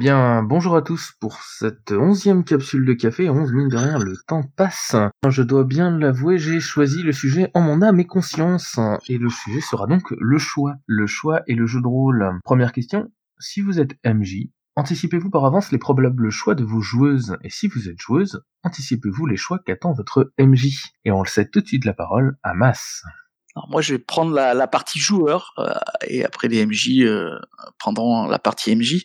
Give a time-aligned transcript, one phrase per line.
[0.00, 3.28] bien, bonjour à tous pour cette onzième capsule de café.
[3.28, 4.96] Onze mine de rien, le temps passe.
[5.28, 8.80] Je dois bien l'avouer, j'ai choisi le sujet en mon âme et conscience.
[9.10, 10.76] Et le sujet sera donc le choix.
[10.86, 12.40] Le choix et le jeu de rôle.
[12.44, 17.36] Première question, si vous êtes MJ, anticipez-vous par avance les probables choix de vos joueuses
[17.44, 21.50] Et si vous êtes joueuse, anticipez-vous les choix qu'attend votre MJ Et on le sait
[21.50, 23.02] tout de suite la parole à Masse.
[23.56, 25.74] Alors moi, je vais prendre la, partie joueur euh,
[26.06, 27.36] et après les MJ euh,
[28.28, 29.02] la partie MJ.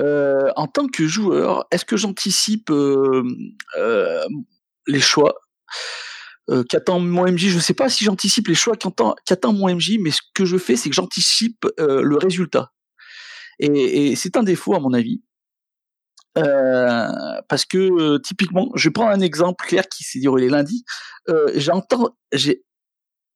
[0.00, 3.24] Euh, en tant que joueur, est-ce que j'anticipe euh,
[4.86, 5.34] les choix?
[6.70, 10.22] Qu'attend mon MJ Je sais pas si j'anticipe les choix qu'attend mon MJ, mais ce
[10.32, 12.72] que je fais, c'est que j'anticipe le résultat.
[13.58, 15.20] Et, c'est un défaut à mon avis.
[16.34, 20.84] parce que typiquement, je prends un exemple clair qui s'est déroulé lundi.
[21.54, 22.64] J'entends, j'ai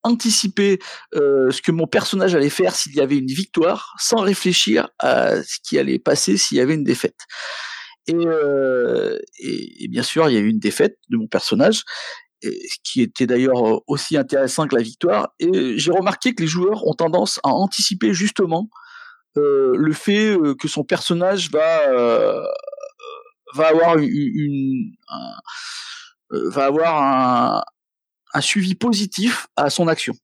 [0.02, 0.78] anticiper
[1.14, 5.42] euh, ce que mon personnage allait faire s'il y avait une victoire, sans réfléchir à
[5.42, 7.18] ce qui allait passer s'il y avait une défaite.
[8.08, 9.18] Et, euh,
[9.88, 11.84] bien sûr, il y a eu une défaite de mon personnage,
[12.42, 15.28] et, qui était d'ailleurs aussi intéressant que la victoire.
[15.38, 18.68] Et j'ai remarqué que les joueurs ont tendance à anticiper justement
[19.38, 22.44] euh, le fait que son personnage va
[23.54, 27.62] va avoir une, une un, va avoir un,
[28.32, 30.14] un suivi positif à son action.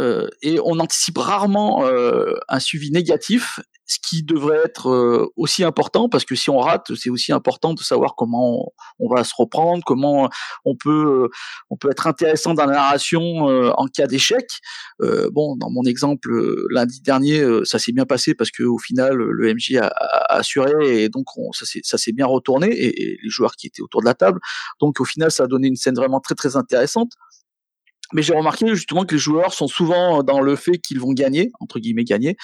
[0.00, 5.64] Euh, et on anticipe rarement euh, un suivi négatif, ce qui devrait être euh, aussi
[5.64, 9.34] important parce que si on rate, c'est aussi important de savoir comment on, va se
[9.36, 10.30] reprendre, comment
[10.64, 11.28] on peut
[11.68, 13.20] on peut être intéressant dans la narration
[13.76, 14.46] en cas d'échec.
[14.98, 16.30] bon, dans mon exemple
[16.70, 21.02] lundi dernier, ça s'est bien passé parce que au final le MJ a, a assuré
[21.02, 24.06] et donc on, ça s'est bien retourné et, et les joueurs qui étaient autour de
[24.06, 24.40] la table.
[24.80, 27.12] Donc au final, ça a donné une scène vraiment très très intéressante
[28.12, 31.50] mais j'ai remarqué justement que les joueurs sont souvent dans le fait qu'ils vont gagner
[31.60, 32.36] entre guillemets gagner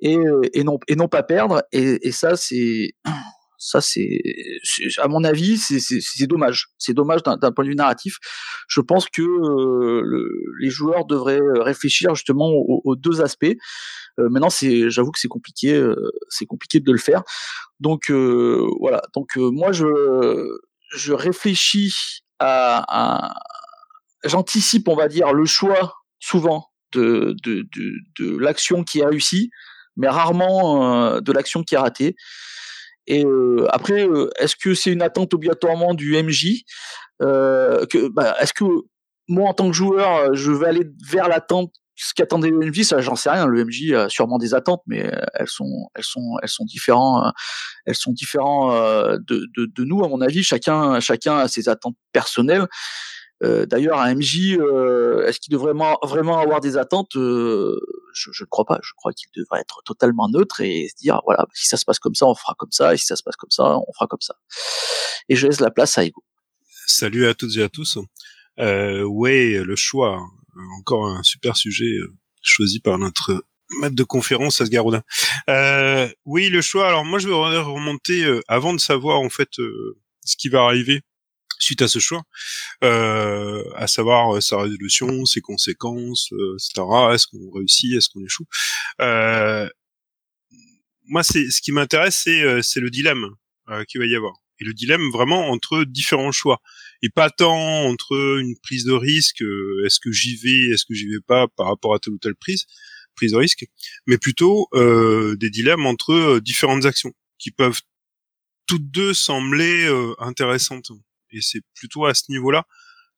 [0.00, 0.18] et,
[0.54, 2.92] et non et non pas perdre et, et ça c'est
[3.62, 4.20] ça c'est
[4.98, 6.66] à mon avis c'est dommage.
[6.78, 8.16] C'est dommage d'un point de vue narratif.
[8.66, 10.28] Je pense que euh, le,
[10.60, 13.54] les joueurs devraient réfléchir justement aux, aux deux aspects.
[14.18, 15.94] Euh, maintenant c'est j'avoue que c'est compliqué euh,
[16.28, 17.22] c'est compliqué de le faire.
[17.78, 19.00] Donc euh, voilà.
[19.14, 19.86] Donc euh, moi je
[20.96, 21.94] je réfléchis
[22.40, 23.34] à, à
[24.24, 29.50] j'anticipe, on va dire, le choix souvent de, de, de, de l'action qui a réussi,
[29.96, 32.16] mais rarement euh, de l'action qui a raté.
[33.06, 36.62] Et euh, après, euh, est-ce que c'est une attente obligatoirement du MJ
[37.20, 38.64] euh, que, bah, Est-ce que
[39.28, 43.00] moi, en tant que joueur, je vais aller vers l'attente ce qu'attendait le MJ, ça
[43.00, 43.46] j'en sais rien.
[43.46, 47.32] Le MJ a sûrement des attentes, mais elles sont, elles sont, elles sont différentes,
[47.84, 50.42] elles sont différentes de, de, de nous à mon avis.
[50.42, 52.66] Chacun, chacun a ses attentes personnelles.
[53.42, 57.16] Euh, D'ailleurs, un MJ, euh, est-ce qu'il devrait vraiment, avoir des attentes?
[57.16, 57.78] Euh,
[58.14, 58.78] Je ne crois pas.
[58.82, 61.98] Je crois qu'il devrait être totalement neutre et se dire voilà, si ça se passe
[61.98, 64.06] comme ça, on fera comme ça, et si ça se passe comme ça, on fera
[64.06, 64.34] comme ça.
[65.28, 66.22] Et je laisse la place à Ego.
[66.86, 67.98] Salut à toutes et à tous.
[68.58, 70.20] Euh, ouais, le choix,
[70.78, 71.96] encore un super sujet
[72.42, 73.44] choisi par notre
[73.80, 75.02] maître de conférence Asgarodin.
[75.48, 76.86] Euh, oui, le choix.
[76.86, 81.02] Alors moi, je vais remonter avant de savoir en fait ce qui va arriver
[81.62, 82.22] suite à ce choix,
[82.84, 86.86] euh, à savoir euh, sa résolution, ses conséquences, euh, etc.
[87.14, 88.46] Est-ce qu'on réussit, est-ce qu'on échoue?
[89.00, 89.68] Euh,
[91.06, 93.26] Moi, c'est ce qui m'intéresse, c'est euh, c'est le dilemme
[93.68, 94.34] euh, qu'il va y avoir.
[94.60, 96.60] Et le dilemme vraiment entre différents choix,
[97.02, 99.42] et pas tant entre une prise de risque,
[99.84, 102.36] est-ce que j'y vais, est-ce que j'y vais pas par rapport à telle ou telle
[102.36, 102.66] prise,
[103.16, 103.64] prise de risque,
[104.06, 107.80] mais plutôt des dilemmes entre différentes actions qui peuvent
[108.68, 109.88] toutes deux sembler
[110.20, 110.92] intéressantes
[111.32, 112.64] et c'est plutôt à ce niveau-là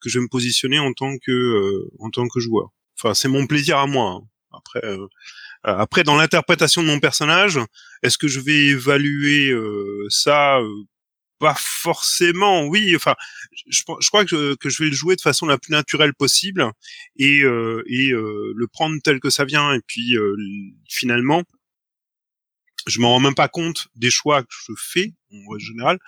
[0.00, 2.68] que je vais me positionner en tant que euh, en tant que joueur.
[2.98, 4.20] Enfin, c'est mon plaisir à moi.
[4.20, 4.28] Hein.
[4.52, 5.06] Après, euh,
[5.66, 7.58] euh, après dans l'interprétation de mon personnage,
[8.02, 9.52] est-ce que je vais évaluer
[10.10, 10.60] ça
[11.40, 12.66] Pas forcément.
[12.66, 12.94] Oui.
[12.94, 13.14] Enfin,
[13.68, 16.14] je, je crois que je, que je vais le jouer de façon la plus naturelle
[16.14, 16.70] possible
[17.16, 19.72] et et le prendre tel que ça vient.
[19.72, 20.16] Et puis
[20.88, 21.42] finalement,
[22.86, 25.98] je m'en rends même pas compte des choix que je fais en général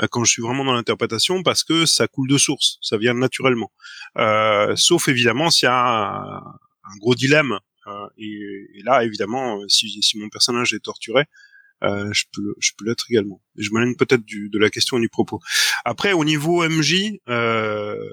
[0.00, 3.14] euh, quand je suis vraiment dans l'interprétation parce que ça coule de source, ça vient
[3.14, 3.72] naturellement.
[4.18, 6.42] Euh, sauf évidemment s'il y a
[6.84, 11.24] un, gros dilemme euh, et, là évidemment si, si, mon personnage est torturé,
[11.82, 13.40] euh, je peux je l'être également.
[13.58, 15.40] Et je m'aligne peut-être de la question du propos.
[15.84, 18.08] Après au niveau MJ, euh,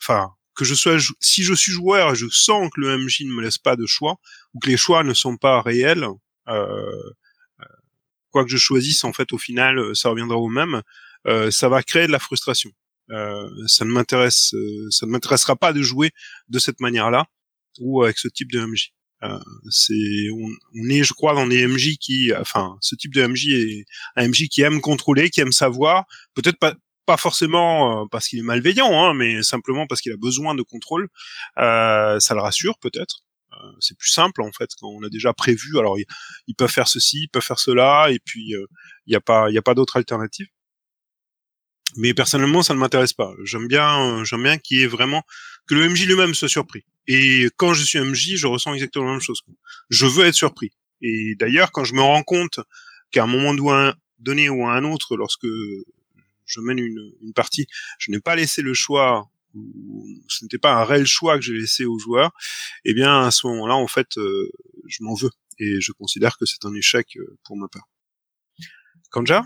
[0.00, 3.32] enfin que je sois si je suis joueur et je sens que le MJ ne
[3.32, 4.16] me laisse pas de choix
[4.54, 6.06] ou que les choix ne sont pas réels.
[6.48, 7.10] Euh,
[8.30, 10.82] quoi que je choisisse, en fait, au final, euh, ça reviendra au même.
[11.26, 12.70] Euh, ça va créer de la frustration.
[13.10, 14.54] Euh, ça ne m'intéresse,
[14.90, 16.10] ça ne m'intéressera pas de jouer
[16.48, 17.26] de cette manière-là
[17.80, 18.92] ou avec ce type de MJ.
[19.24, 19.38] Euh,
[19.70, 23.48] c'est on, on, est, je crois, dans des MJ qui, enfin, ce type de MJ
[23.48, 23.84] est
[24.16, 26.04] un MJ qui aime contrôler, qui aime savoir,
[26.34, 26.74] peut-être pas
[27.08, 30.62] pas forcément euh, parce qu'il est malveillant, hein, mais simplement parce qu'il a besoin de
[30.62, 31.08] contrôle.
[31.58, 33.24] Euh, ça le rassure peut-être.
[33.60, 35.78] Euh, c'est plus simple en fait quand on a déjà prévu.
[35.78, 38.66] Alors ils, peuvent faire ceci, ils peuvent faire cela, et puis il
[39.08, 40.46] n'y a pas il y a pas d'autre alternative.
[41.96, 43.32] Mais personnellement, ça ne m'intéresse pas.
[43.44, 45.22] J'aime bien, j'aime bien qu'il y ait vraiment
[45.66, 46.84] que le MJ lui-même soit surpris.
[47.06, 49.40] Et quand je suis MJ, je ressens exactement la même chose.
[49.88, 50.70] Je veux être surpris.
[51.00, 52.60] Et d'ailleurs, quand je me rends compte
[53.10, 53.54] qu'à un moment
[54.18, 55.46] donné ou à un autre, lorsque
[56.44, 57.66] je mène une, une partie,
[57.98, 59.30] je n'ai pas laissé le choix
[60.28, 62.32] ce n'était pas un réel choix que j'ai laissé aux joueurs,
[62.84, 64.50] eh bien à ce moment-là, en fait, euh,
[64.86, 67.88] je m'en veux et je considère que c'est un échec euh, pour ma part.
[69.10, 69.44] Kanja?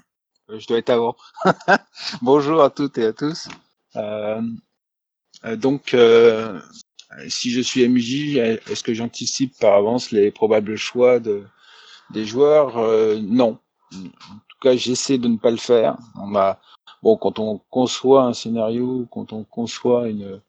[0.51, 1.17] Euh, Je dois être avant.
[2.23, 3.49] Bonjour à toutes et à tous.
[5.57, 5.97] Donc,
[7.29, 11.45] si je suis MJ, est-ce que j'anticipe par avance les probables choix de,
[12.11, 12.77] des joueurs?
[13.21, 13.59] Non.
[13.95, 15.97] En tout cas, j'essaie de ne pas le faire.
[16.17, 16.61] On m'a
[17.03, 20.41] bon, quand on conçoit un scénario, quand on conçoit une,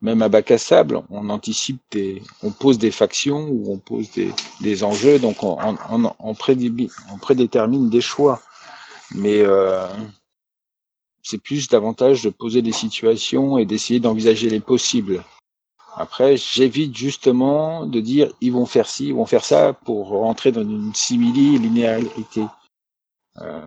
[0.00, 4.10] même un bac à sable, on anticipe des, on pose des factions ou on pose
[4.12, 5.58] des, des enjeux, donc on,
[5.90, 8.40] on, on, prédétermine des choix.
[9.14, 9.86] Mais euh,
[11.22, 15.24] c'est plus davantage de poser des situations et d'essayer d'envisager les possibles.
[15.96, 20.52] Après, j'évite justement de dire ils vont faire ci, ils vont faire ça pour rentrer
[20.52, 22.44] dans une simili-linéarité.
[23.40, 23.66] Euh,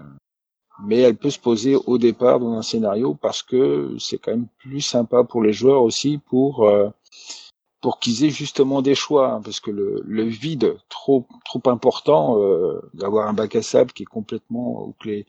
[0.84, 4.48] mais elle peut se poser au départ dans un scénario parce que c'est quand même
[4.60, 6.90] plus sympa pour les joueurs aussi pour euh,
[7.82, 12.40] pour qu'ils aient justement des choix hein, parce que le, le vide trop trop important
[12.40, 15.26] euh, d'avoir un bac à sable qui est complètement où, les,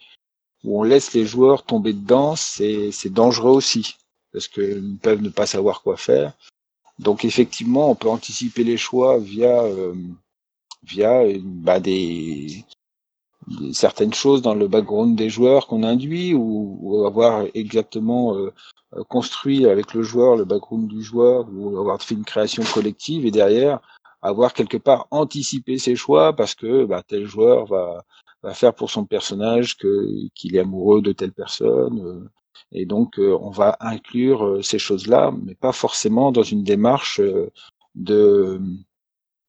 [0.64, 3.96] où on laisse les joueurs tomber dedans c'est c'est dangereux aussi
[4.32, 6.32] parce qu'ils peuvent ne pas savoir quoi faire.
[6.98, 9.94] Donc effectivement on peut anticiper les choix via euh,
[10.82, 12.64] via bah, des
[13.72, 18.52] certaines choses dans le background des joueurs qu'on induit ou, avoir exactement euh,
[18.96, 23.26] euh, construit avec le joueur le background du joueur ou avoir fait une création collective
[23.26, 23.80] et derrière
[24.22, 28.04] avoir quelque part anticipé ses choix parce que bah, tel joueur va,
[28.54, 32.30] faire pour son personnage qu'il est amoureux de telle personne euh,
[32.72, 37.20] et donc on va inclure ces choses-là mais pas forcément dans une démarche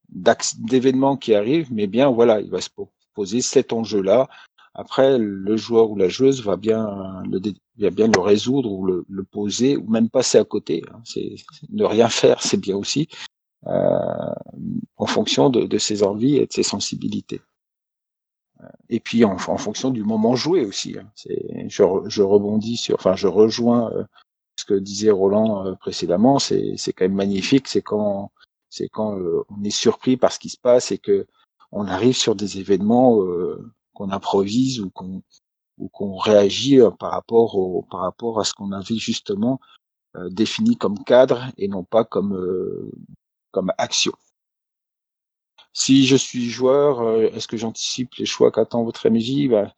[0.06, 2.70] d'événements qui arrivent mais bien voilà il va se
[3.14, 4.28] poser cet enjeu-là.
[4.76, 7.40] Après, le joueur ou la joueuse va bien le,
[7.78, 10.84] va bien le résoudre ou le, le poser ou même passer à côté.
[10.92, 11.00] Hein.
[11.06, 11.36] C'est
[11.70, 13.08] ne rien faire, c'est bien aussi
[13.68, 14.34] euh,
[14.98, 17.42] en fonction de, de, ses envies et de ses sensibilités.
[18.90, 20.98] Et puis en, en fonction du moment joué aussi.
[20.98, 21.10] Hein.
[21.68, 24.04] Je, je, rebondis sur, enfin, je rejoins euh,
[24.56, 26.40] ce que disait Roland euh, précédemment.
[26.40, 27.68] C'est quand même magnifique.
[27.68, 28.32] C'est quand
[28.70, 31.28] c'est quand euh, on est surpris par ce qui se passe et que
[31.74, 35.24] on arrive sur des événements euh, qu'on improvise ou qu'on
[35.80, 39.60] ou qu'on réagit euh, par rapport à ce qu'on avait justement
[40.16, 42.38] euh, défini comme cadre et non pas comme
[43.52, 44.14] comme action.
[45.74, 49.72] Si je suis joueur, est-ce que j'anticipe les choix qu'attend votre MJ ben,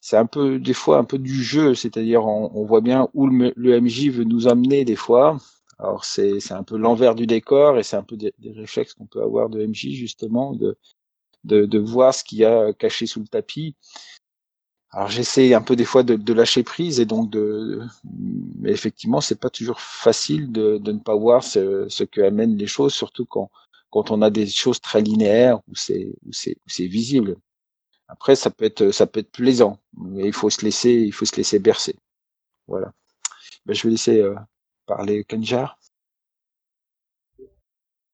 [0.00, 3.80] C'est un peu des fois un peu du jeu, c'est-à-dire on, voit bien où le,
[3.80, 5.36] MJ veut nous amener des fois.
[5.78, 8.94] Alors c'est c'est un peu l'envers du décor et c'est un peu des, des réflexes
[8.94, 10.78] qu'on peut avoir de MJ justement de
[11.44, 13.76] de, de voir ce qu'il y a caché sous le tapis.
[14.90, 17.82] Alors j'essaie un peu des fois de, de, lâcher prise et donc de,
[18.58, 22.56] mais effectivement c'est pas toujours facile de, de, ne pas voir ce, ce que amènent
[22.56, 23.50] les choses, surtout quand
[23.90, 27.36] quand on a des choses très linéaires où c'est où c'est c'est visible.
[28.08, 31.26] Après ça peut être ça peut être plaisant, mais il faut se laisser il faut
[31.26, 31.96] se laisser bercer.
[32.66, 32.92] Voilà.
[33.66, 34.34] Ben, je vais laisser euh,
[34.86, 35.78] parler Kanjar.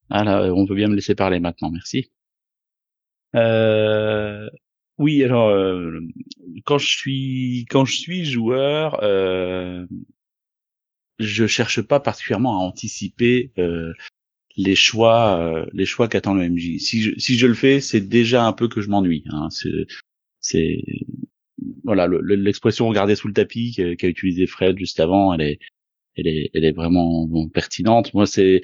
[0.09, 2.11] Ah on peut bien me laisser parler maintenant, merci.
[3.35, 4.49] Euh,
[4.97, 5.99] oui, alors euh,
[6.65, 9.85] quand je suis quand je suis joueur, euh,
[11.19, 13.93] je cherche pas particulièrement à anticiper euh,
[14.57, 16.79] les choix euh, les choix qu'attend le MJ.
[16.79, 19.23] Si je, si je le fais, c'est déjà un peu que je m'ennuie.
[19.29, 19.49] Hein.
[20.39, 20.83] C'est
[21.83, 25.59] voilà l'expression regarder sous le tapis qu'a utilisé Fred juste avant, elle est
[26.17, 28.13] elle est elle est vraiment pertinente.
[28.13, 28.61] Moi, c'est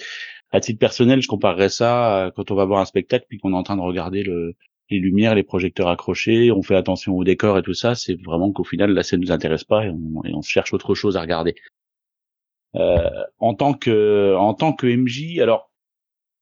[0.51, 3.57] à titre personnel, je comparerais ça quand on va voir un spectacle puis qu'on est
[3.57, 4.55] en train de regarder le,
[4.89, 7.95] les lumières, les projecteurs accrochés, on fait attention au décor et tout ça.
[7.95, 10.93] C'est vraiment qu'au final, la scène nous intéresse pas et on, et on cherche autre
[10.93, 11.55] chose à regarder.
[12.75, 15.71] Euh, en tant que en tant que MJ, alors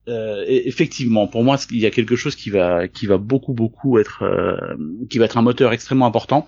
[0.07, 3.99] euh, effectivement, pour moi, il y a quelque chose qui va qui va beaucoup beaucoup
[3.99, 4.75] être euh,
[5.09, 6.47] qui va être un moteur extrêmement important.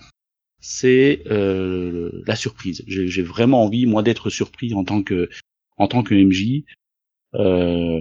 [0.59, 2.83] C'est euh, la surprise.
[2.87, 5.29] J'ai vraiment envie moi d'être surpris en tant que
[5.77, 6.63] en tant que MJ.
[7.35, 7.99] Euh,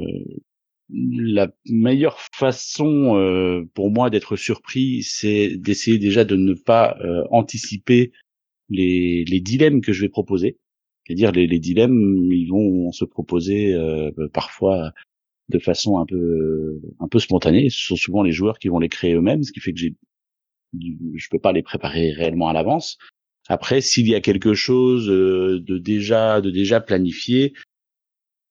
[0.92, 7.24] la meilleure façon euh, pour moi d'être surpris, c'est d'essayer déjà de ne pas euh,
[7.30, 8.12] anticiper
[8.68, 10.58] les, les dilemmes que je vais proposer.
[11.06, 14.92] C'est-à-dire les, les dilemmes, ils vont se proposer euh, parfois
[15.48, 17.70] de façon un peu un peu spontanée.
[17.70, 19.94] Ce sont souvent les joueurs qui vont les créer eux-mêmes, ce qui fait que j'ai
[21.14, 22.96] je peux pas les préparer réellement à l'avance.
[23.48, 27.54] Après, s'il y a quelque chose de déjà de déjà planifié,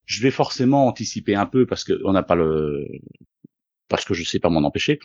[0.10, 2.88] je vais forcément anticiper un peu parce que on n'a pas le
[3.89, 5.00] parce que je sais pas m'en empêcher.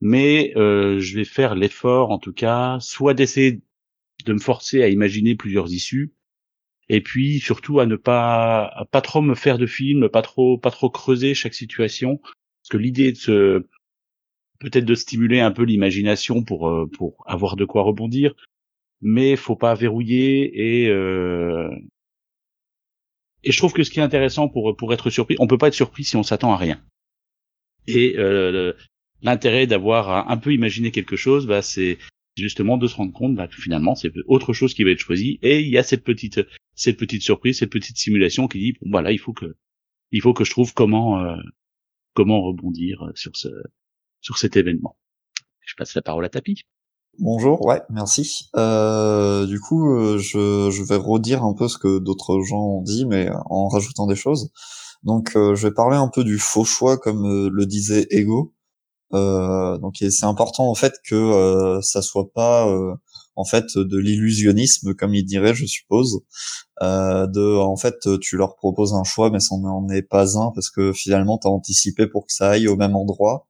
[0.00, 3.60] Mais euh, je vais faire l'effort en tout cas soit d'essayer
[4.24, 6.14] de me forcer à imaginer plusieurs issues
[6.88, 10.58] et puis surtout à ne pas à pas trop me faire de film pas trop
[10.58, 12.18] pas trop creuser chaque situation.
[12.18, 13.66] Parce que l'idée de se
[14.60, 18.34] peut-être de stimuler un peu l'imagination pour euh, pour avoir de quoi rebondir.
[19.02, 21.68] Mais faut pas verrouiller et euh,
[23.42, 25.68] et je trouve que ce qui est intéressant pour pour être surpris, on peut pas
[25.68, 26.82] être surpris si on s'attend à rien.
[27.86, 28.72] Et euh,
[29.22, 31.98] l'intérêt d'avoir un peu imaginé quelque chose, bah, c'est
[32.36, 35.38] justement de se rendre compte bah, que finalement c'est autre chose qui va être choisi.
[35.42, 36.40] Et il y a cette petite
[36.74, 39.56] cette petite surprise, cette petite simulation qui dit bon voilà il faut que
[40.12, 41.36] il faut que je trouve comment euh,
[42.14, 43.48] comment rebondir sur ce
[44.20, 44.96] sur cet événement.
[45.60, 46.64] Je passe la parole à Tapi.
[47.20, 48.48] Bonjour, ouais, merci.
[48.56, 53.04] Euh, du coup, euh, je, vais redire un peu ce que d'autres gens ont dit,
[53.04, 54.50] mais en rajoutant des choses.
[55.02, 58.54] Donc, euh, je vais parler un peu du faux choix, comme euh, le disait Ego.
[59.12, 62.66] donc, c'est important en fait que ça soit pas
[63.36, 66.20] en fait de l'illusionnisme, comme il dirait, je suppose.
[66.80, 70.70] de, en fait, tu leur proposes un choix, mais ça n'en est pas un parce
[70.70, 73.49] que finalement, t'as anticipé pour que ça aille au même endroit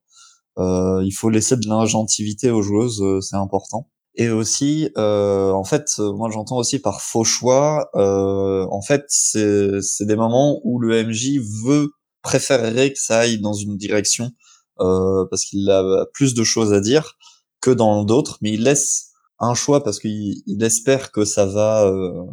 [0.57, 3.89] il faut laisser de l'ingentivité aux joueuses, euh, c'est important.
[4.15, 7.89] Et aussi, euh, en fait, moi j'entends aussi par faux choix.
[7.95, 11.91] Euh, en fait, c'est des moments où le MJ veut
[12.21, 14.31] préférerait que ça aille dans une direction
[14.79, 17.17] euh, parce qu'il a plus de choses à dire
[17.61, 21.85] que dans d'autres, mais il laisse un choix parce qu'il il espère que ça va,
[21.85, 22.25] euh,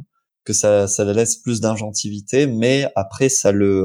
[0.45, 3.85] que ça, ça laisse plus d'ingentivité, mais après ça le,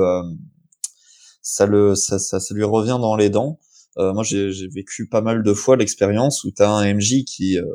[1.42, 3.60] ça le, ça, ça lui revient dans les dents.
[3.98, 7.58] Euh, moi, j'ai vécu pas mal de fois l'expérience où tu as un MJ qui
[7.58, 7.66] euh,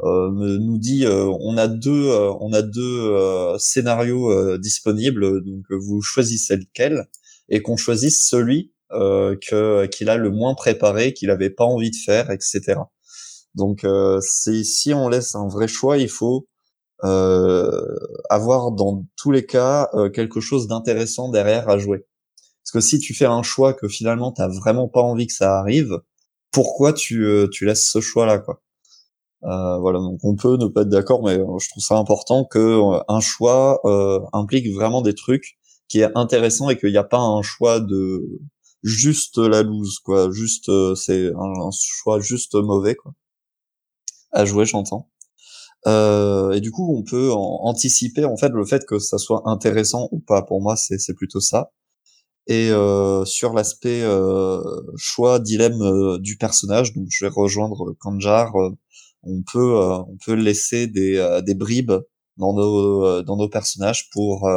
[0.00, 7.08] euh, nous dit on a deux on a deux scénarios disponibles, donc vous choisissez lequel
[7.48, 11.96] et qu'on choisisse celui que qu'il a le moins préparé, qu'il avait pas envie de
[11.96, 12.76] faire, etc.
[13.54, 13.84] Donc
[14.20, 16.46] c'est si on laisse un vrai choix, il faut
[17.04, 17.80] euh,
[18.28, 22.06] avoir dans tous les cas quelque chose d'intéressant derrière à jouer.
[22.70, 25.58] Parce que si tu fais un choix que finalement t'as vraiment pas envie que ça
[25.58, 26.02] arrive,
[26.50, 28.62] pourquoi tu, euh, tu laisses ce choix-là, quoi?
[29.44, 32.44] Euh, Voilà, donc on peut ne pas être d'accord, mais euh, je trouve ça important
[32.44, 33.80] que un choix
[34.34, 35.58] implique vraiment des trucs
[35.88, 38.22] qui est intéressant et qu'il n'y a pas un choix de
[38.82, 40.30] juste la loose, quoi.
[40.30, 43.14] Juste, c'est un, choix juste mauvais, quoi.
[44.32, 45.08] À jouer, j'entends.
[45.86, 50.20] et du coup, on peut anticiper en fait le fait que ça soit intéressant ou
[50.20, 50.42] pas.
[50.42, 51.72] Pour moi, c'est plutôt ça.
[52.48, 54.62] Et euh, sur l'aspect euh,
[54.96, 58.54] choix, dilemme euh, du personnage, donc je vais rejoindre Kanjar.
[59.22, 61.92] on peut on peut laisser des, des bribes
[62.38, 64.48] dans nos dans nos personnages pour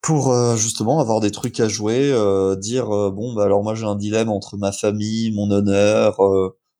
[0.00, 2.12] pour justement avoir des trucs à jouer,
[2.58, 6.18] dire bon bah alors moi j'ai un dilemme entre ma famille, mon honneur,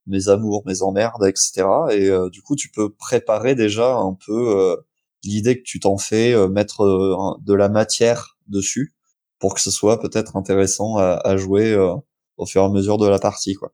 [0.06, 1.66] mes amours, mes emmerdes, etc.
[1.92, 4.76] Et du coup tu peux préparer déjà un peu
[5.24, 8.94] l'idée que tu t'en fais, mettre de la matière dessus
[9.40, 11.94] pour que ce soit peut-être intéressant à, jouer euh,
[12.36, 13.72] au fur et à mesure de la partie, quoi.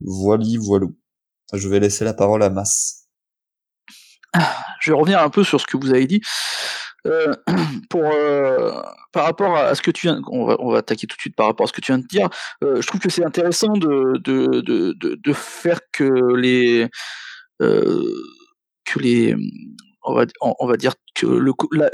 [0.00, 0.86] Voilà, voilà.
[1.52, 3.08] Je vais laisser la parole à Mass.
[4.80, 6.20] Je vais revenir un peu sur ce que vous avez dit.
[7.06, 7.32] Euh,
[7.88, 11.16] pour euh, par rapport à ce que tu viens, on va, on va attaquer tout
[11.16, 12.28] de suite par rapport à ce que tu viens de dire.
[12.60, 16.88] je trouve que c'est intéressant de, de, de, de, faire que les
[17.58, 19.34] que les
[20.06, 21.26] on va, on va dire que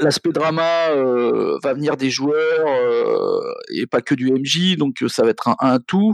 [0.01, 3.39] l'aspect drama euh, va venir des joueurs euh,
[3.73, 6.13] et pas que du MJ, donc euh, ça va être un, tout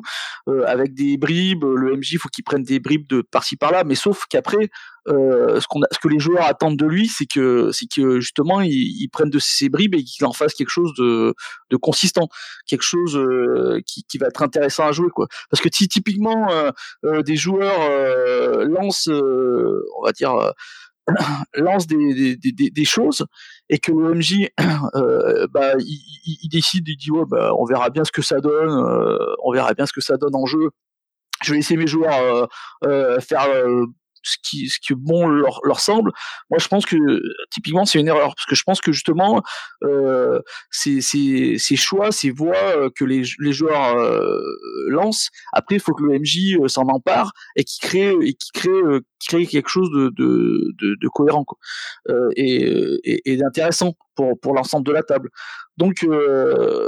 [0.66, 1.64] avec des bribes.
[1.64, 4.70] Le MJ, faut qu'il prenne des bribes de par-ci par-là, mais sauf qu'après,
[5.08, 9.32] ce, qu'on ce que les joueurs attendent de lui, c'est que, que justement, ils, prennent
[9.32, 11.34] de ces bribes et qu'il en fasse quelque chose de,
[11.72, 12.30] de consistant,
[12.68, 13.20] quelque chose
[13.88, 15.28] qui, qui, va être intéressant à jouer, quoi.
[15.50, 16.48] Parce que si typiquement
[17.04, 20.54] des joueurs lancent, on va dire
[21.56, 23.26] lance des, choses
[23.70, 24.50] et que le MJ
[24.96, 28.70] euh, bah, il, décide, il dit ouais bah, on verra bien ce que ça donne,
[28.70, 30.70] euh, on verra bien ce que ça donne en jeu.
[31.44, 32.50] Je vais laisser mes joueurs
[32.84, 33.48] euh, faire
[34.24, 36.12] ce qui ce bon leur, semble.
[36.50, 36.98] Moi je pense que
[37.52, 39.42] typiquement c'est une erreur parce que je pense que justement
[39.84, 40.40] euh,
[40.72, 41.02] ces,
[41.76, 43.24] choix ces voies que les,
[43.54, 44.42] joueurs euh,
[44.88, 48.52] lancent après il faut que le MJ euh, s'en empare et qui crée et qui
[48.54, 51.46] crée euh, quelque chose de cohérent.
[52.10, 55.30] Euh, et, et, d'intéressant pour l'ensemble de la table.
[55.78, 56.06] Donc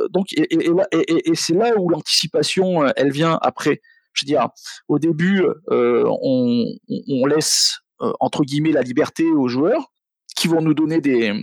[0.09, 3.81] donc et c'est là où l'anticipation elle vient après
[4.13, 4.47] je veux dire,
[4.87, 6.65] au début, euh, on,
[7.09, 9.91] on, laisse euh, entre guillemets la liberté aux joueurs
[10.35, 11.33] qui vont nous donner des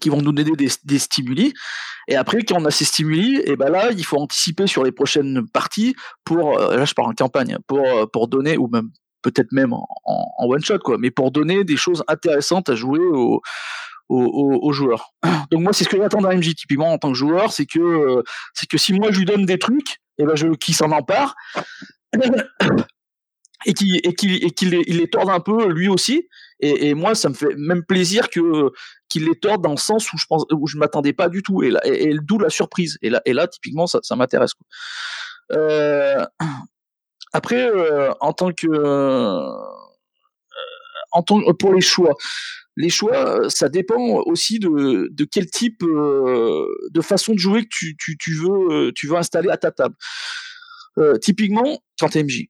[0.00, 1.52] qui vont nous donner des, des stimuli
[2.06, 4.92] et après quand on a ces stimuli et ben là il faut anticiper sur les
[4.92, 8.90] prochaines parties pour euh, là je parle en campagne pour pour donner ou même
[9.22, 13.00] peut-être même en, en, one shot quoi mais pour donner des choses intéressantes à jouer
[13.00, 13.42] aux,
[14.10, 15.14] aux, aux, joueurs.
[15.50, 18.22] Donc moi c'est ce que j'attends d'un MJ typiquement en tant que joueur, c'est que
[18.54, 21.34] c'est que si moi je lui donne des trucs, et ben je qui s'en empare.
[23.66, 26.26] Et qui et et les, il un peu lui aussi.
[26.60, 28.72] Et, moi ça me fait même plaisir que
[29.10, 31.62] qu'il les torde dans le sens où je pense où je m'attendais pas du tout.
[31.62, 32.96] Et là et, d'où la surprise.
[33.02, 34.52] Et là et là typiquement ça ça m'intéresse.
[35.52, 36.24] Euh,
[37.34, 38.66] après euh, en tant que
[41.58, 42.14] pour les choix
[42.76, 47.96] les choix, ça dépend aussi de, quel type euh, de façon de jouer que tu,
[48.18, 49.94] tu, veux, installer à ta table.
[50.98, 52.46] Euh, typiquement, quand MJ,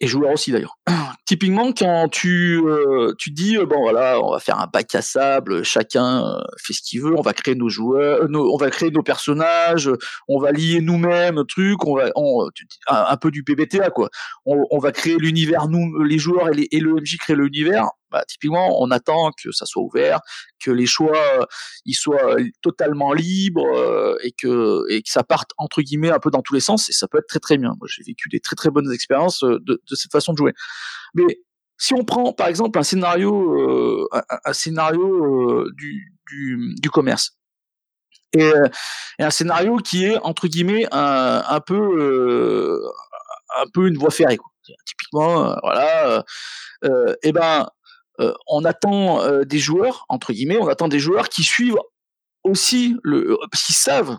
[0.00, 0.78] et joueur aussi d'ailleurs.
[1.26, 5.64] Typiquement, quand tu euh, tu dis bon voilà, on va faire un bac à sable,
[5.64, 9.02] chacun euh, fait ce qu'il veut, on va créer nos joueurs, on va créer nos
[9.02, 9.90] personnages,
[10.28, 12.46] on va lier nous-mêmes truc, on va on,
[12.88, 14.10] un, peu du PBTA quoi.
[14.44, 18.24] On, va créer l'univers nous les joueurs et, les, et le MJ crée l'univers bah,
[18.28, 20.20] typiquement, on attend que ça soit ouvert,
[20.64, 21.44] que les choix euh,
[21.84, 26.30] ils soient totalement libres euh, et que et que ça parte entre guillemets un peu
[26.30, 27.74] dans tous les sens et ça peut être très très bien.
[27.80, 30.52] Moi, j'ai vécu des très très bonnes expériences euh, de, de cette façon de jouer.
[31.14, 31.24] Mais
[31.76, 34.08] si on prend par exemple un scénario euh,
[34.44, 37.32] un, scénario euh, du, du, du commerce
[38.32, 38.52] et,
[39.18, 42.80] et, un scénario qui est entre guillemets un, un peu euh,
[43.60, 44.50] un peu une voie ferrée quoi.
[44.86, 46.24] typiquement voilà
[47.22, 47.64] et ben euh,
[48.46, 51.78] on attend euh, des joueurs entre guillemets, on attend des joueurs qui suivent
[52.42, 54.18] aussi le, qui savent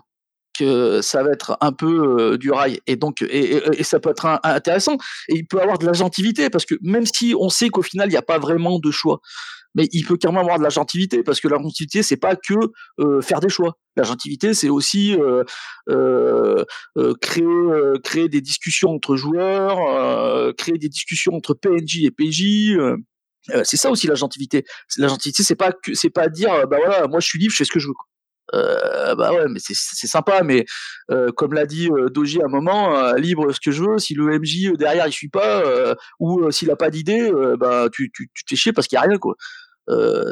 [0.58, 4.40] que ça va être un peu euh, du rail et donc et, ça peut être
[4.42, 4.96] intéressant
[5.28, 8.08] et il peut avoir de la gentilité parce que même si on sait qu'au final
[8.08, 9.20] il n'y a pas vraiment de choix
[9.76, 12.54] mais il peut carrément avoir de la gentilité parce que la gentilité c'est pas que
[12.98, 13.74] euh, faire des choix.
[13.96, 15.44] La gentilité c'est aussi euh,
[15.90, 16.64] euh,
[17.20, 17.44] créer
[18.02, 22.76] créer des discussions entre joueurs créer des discussions entre PNJ et PJ
[23.54, 24.64] euh, c'est ça aussi la gentilité.
[24.98, 27.58] La gentilité, c'est pas c'est pas dire euh, bah voilà, moi je suis libre, je
[27.58, 27.94] fais ce que je veux.
[28.54, 29.74] Euh, bah ouais, mais c'est
[30.06, 30.64] sympa, mais
[31.10, 33.98] euh, comme l'a dit euh, Doji à un moment, euh, libre ce que je veux.
[33.98, 35.64] Si le MJ derrière il suit pas
[36.20, 39.34] ou s'il a pas d'idée, bah tu tu chier parce qu'il y a rien quoi.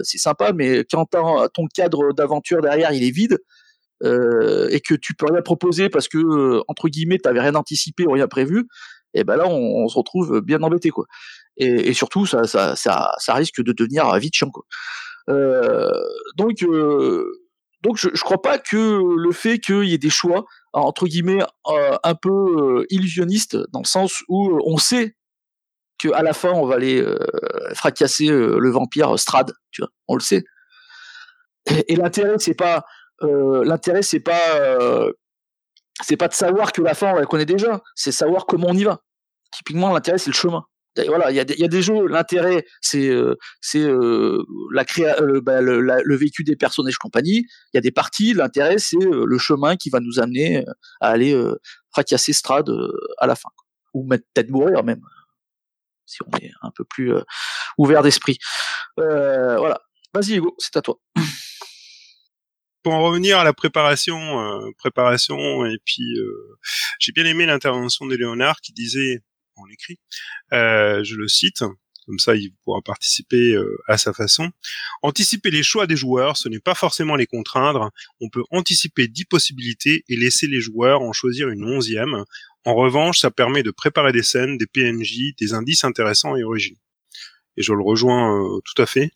[0.02, 1.06] c'est sympa, mais quand
[1.52, 3.38] ton cadre d'aventure derrière il est vide
[4.02, 8.28] et que tu peux rien proposer parce que entre guillemets t'avais rien anticipé ou rien
[8.28, 8.66] prévu,
[9.14, 11.06] et ben là on, on se retrouve bien embêté quoi
[11.56, 14.50] et, surtout ça, ça, ça, ça, risque de devenir vite chiant.
[15.28, 15.90] Euh,
[16.36, 17.24] donc euh,
[17.82, 21.42] donc je, je crois pas que le fait qu'il y ait des choix entre guillemets
[21.68, 25.16] euh, un peu euh, illusionnistes dans le sens où on sait
[25.98, 27.06] que à la fin on va aller
[27.74, 30.44] fracasser le vampire Strad, tu vois, on le sait.
[31.70, 32.84] Et, et l'intérêt c'est pas
[33.22, 35.08] l'intérêt c'est pas
[36.02, 38.74] c'est pas de savoir que la fin on la connaît déjà, c'est savoir comment on
[38.74, 39.00] y va.
[39.52, 40.66] Typiquement l'intérêt c'est le chemin
[41.02, 42.06] voilà, il y a, des, y a des jeux.
[42.06, 43.36] L'intérêt, c'est euh,
[43.74, 47.46] euh, la créa, euh, bah, le, vécu des personnages compagnie.
[47.72, 48.34] Il y a des parties.
[48.34, 50.64] L'intérêt, c'est le chemin qui va nous amener
[51.00, 51.36] à aller
[51.90, 52.70] fracasser Strad
[53.18, 53.50] à la fin,
[53.92, 55.00] ou peut-être mourir même,
[56.06, 57.12] si on est un peu plus
[57.78, 58.38] ouvert d'esprit.
[58.96, 59.80] voilà.
[60.12, 60.98] Vas-y, Hugo, c'est à toi.
[62.84, 66.04] pour en revenir à la préparation, préparation, et puis
[67.00, 69.22] j'ai bien aimé l'intervention de Léonard qui disait
[69.56, 69.98] on l'écrit.
[70.52, 71.64] Euh, je le cite,
[72.06, 74.50] comme ça il pourra participer euh, à sa façon.
[75.02, 77.90] Anticiper les choix des joueurs, ce n'est pas forcément les contraindre.
[78.20, 82.24] On peut anticiper dix possibilités et laisser les joueurs en choisir une onzième.
[82.64, 86.78] En revanche, ça permet de préparer des scènes, des PNJ, des indices intéressants et originaux.
[87.56, 89.10] Et je le rejoins euh, tout à fait.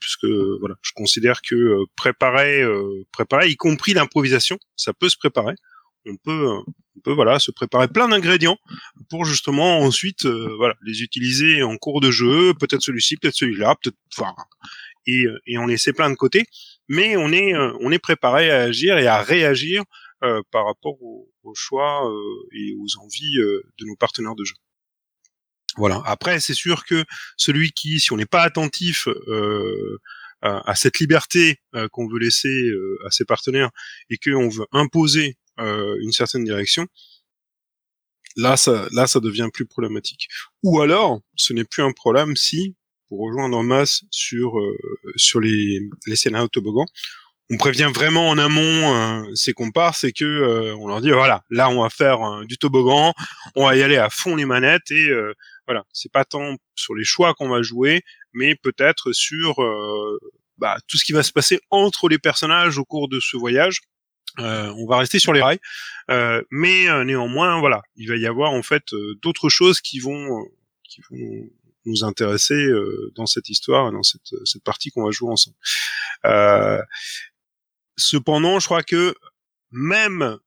[0.00, 0.26] Puisque
[0.60, 2.64] voilà, je considère que préparer,
[3.12, 5.54] préparer, y compris l'improvisation, ça peut se préparer
[6.08, 6.48] on peut,
[6.96, 8.58] on peut voilà se préparer plein d'ingrédients
[9.08, 13.76] pour justement ensuite euh, voilà les utiliser en cours de jeu, peut-être celui-ci, peut-être celui-là,
[13.82, 14.34] peut-être enfin
[15.06, 16.44] et, et on laisser plein de côté,
[16.88, 19.82] mais on est euh, on est préparé à agir et à réagir
[20.24, 24.44] euh, par rapport aux, aux choix euh, et aux envies euh, de nos partenaires de
[24.44, 24.54] jeu.
[25.76, 26.02] Voilà.
[26.06, 27.04] Après, c'est sûr que
[27.36, 30.00] celui qui, si on n'est pas attentif euh,
[30.42, 33.70] à, cette liberté euh, qu'on veut laisser euh, à ses partenaires
[34.10, 36.86] et qu'on veut imposer euh, une certaine direction,
[38.36, 40.28] là, ça, là, ça devient plus problématique.
[40.62, 42.76] Ou alors, ce n'est plus un problème si,
[43.08, 44.52] pour rejoindre en masse sur
[45.16, 46.84] sur les, les scénarios toboggan,
[47.50, 51.70] on prévient vraiment en amont euh, ces comparses c'est que on leur dit voilà là
[51.70, 53.14] on va faire du toboggan
[53.56, 55.10] on va y aller à fond les manettes et
[55.66, 60.18] voilà c'est pas tant sur les choix qu'on va jouer mais peut-être sur euh,
[60.58, 63.80] bah, tout ce qui va se passer entre les personnages au cours de ce voyage.
[64.38, 65.60] Euh, on va rester sur les rails,
[66.10, 70.46] euh, mais néanmoins, voilà, il va y avoir en fait d'autres choses qui vont
[71.86, 72.68] nous intéresser
[73.14, 75.56] dans cette histoire, dans cette, cette partie qu'on va jouer ensemble.
[77.96, 79.14] cependant, je crois que
[79.70, 80.38] même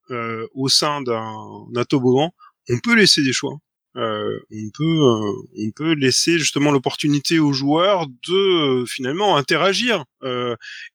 [0.54, 2.34] au sein d'un toboggan,
[2.68, 3.58] on peut laisser des choix
[3.96, 10.06] euh, on peut euh, on peut laisser justement l'opportunité aux joueurs de euh, finalement interagir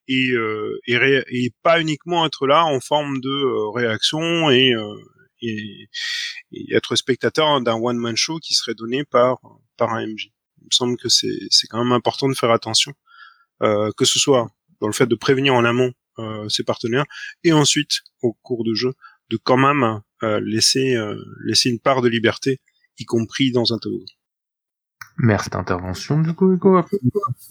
[0.08, 0.34] et,
[0.88, 4.72] et, pas uniquement être là en forme de réaction et,
[5.42, 5.88] et,
[6.72, 9.38] être spectateur d'un one man show qui serait donné par
[9.76, 10.30] par un MJ.
[10.60, 12.94] Il me semble que c'est c'est quand même important de faire attention
[13.60, 14.48] que ce soit
[14.80, 15.92] dans le fait de prévenir en amont
[16.48, 17.04] ses partenaires
[17.44, 18.94] et ensuite au cours de jeu
[19.30, 20.00] de quand même
[20.40, 20.96] laisser
[21.44, 22.60] laisser une part de liberté
[22.98, 24.06] y compris dans un toboggan.
[25.20, 26.56] Merci d'intervention du coup.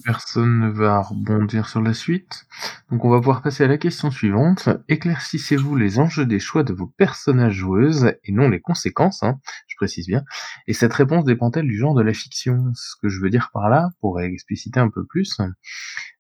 [0.06, 2.46] Personne ne va rebondir sur la suite.
[2.90, 4.70] Donc on va pouvoir passer à la question suivante.
[4.88, 9.76] Éclaircissez-vous les enjeux des choix de vos personnages joueuses et non les conséquences, hein, je
[9.76, 10.24] précise bien.
[10.68, 12.72] Et cette réponse dépend-elle du genre de la fiction?
[12.74, 15.38] Ce que je veux dire par là, pour expliciter un peu plus,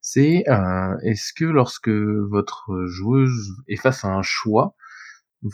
[0.01, 4.75] c'est euh, est-ce que lorsque votre joueuse est face à un choix,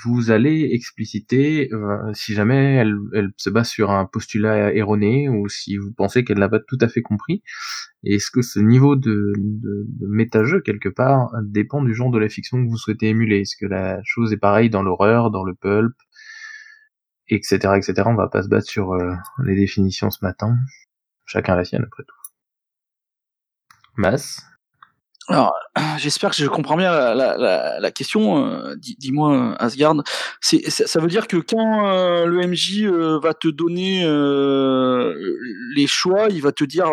[0.04, 5.48] vous allez expliciter euh, si jamais elle, elle, se base sur un postulat erroné ou
[5.50, 7.44] si vous pensez qu'elle n'a pas tout à fait compris.
[8.04, 12.64] Est-ce que ce niveau de, de, de quelque part, dépend du genre de la fiction
[12.64, 13.42] que vous souhaitez émuler?
[13.42, 15.94] Est-ce que la chose est pareille dans l'horreur, dans le pulp,
[17.28, 18.04] etc., etc.
[18.06, 20.56] On va pas se battre sur euh, les définitions ce matin.
[21.26, 22.16] Chacun la sienne, après tout.
[23.96, 24.42] Mass
[25.28, 25.56] alors,
[25.98, 28.46] j'espère que je comprends bien la, question.
[28.46, 29.96] Euh, dis-moi, Asgard.
[30.42, 34.04] Ça veut dire que quand euh, le MJ euh, va te donner
[35.76, 36.92] les choix, il va te dire,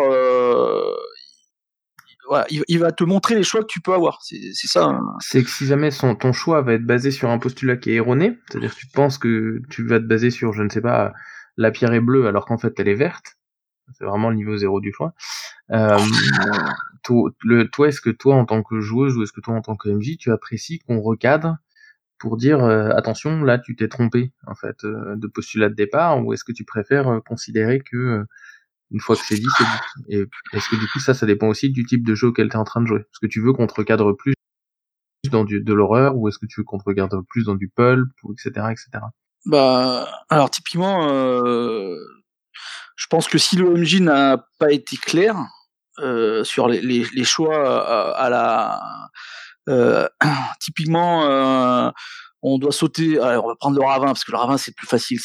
[2.29, 4.19] voilà, il, va te montrer les choix que tu peux avoir.
[4.21, 4.85] C'est, ça.
[4.85, 5.01] Hein.
[5.19, 8.37] C'est que si jamais ton choix va être basé sur un postulat qui est erroné,
[8.49, 11.11] c'est-à-dire que tu penses que tu vas te baser sur, je ne sais pas,
[11.57, 13.35] la pierre est bleue alors qu'en fait elle est verte,
[13.97, 15.13] c'est vraiment le niveau zéro du choix.
[15.71, 15.97] Euh,
[17.03, 17.31] toi,
[17.71, 19.89] toi, est-ce que toi, en tant que joueuse, ou est-ce que toi, en tant que
[19.89, 21.57] MJ, tu apprécies qu'on recadre
[22.19, 26.23] pour dire euh, attention, là, tu t'es trompé, en fait, euh, de postulat de départ,
[26.23, 28.23] ou est-ce que tu préfères euh, considérer que
[28.91, 30.15] une fois que c'est dit, c'est dit?
[30.17, 32.57] Et est-ce que du coup, ça, ça dépend aussi du type de jeu auquel tu
[32.57, 32.99] en train de jouer?
[32.99, 34.33] Est-ce que tu veux qu'on te recadre plus
[35.29, 37.69] dans du, de l'horreur, ou est-ce que tu veux qu'on te recadre plus dans du
[37.69, 39.05] pulp, etc., etc.
[39.45, 41.97] Bah, alors typiquement, euh,
[43.01, 45.35] je pense que si le MJ n'a pas été clair
[45.99, 49.09] euh, sur les, les, les choix à, à la
[49.69, 50.07] euh,
[50.59, 51.89] typiquement euh,
[52.43, 55.19] on doit sauter on va prendre le ravin parce que le ravin c'est plus facile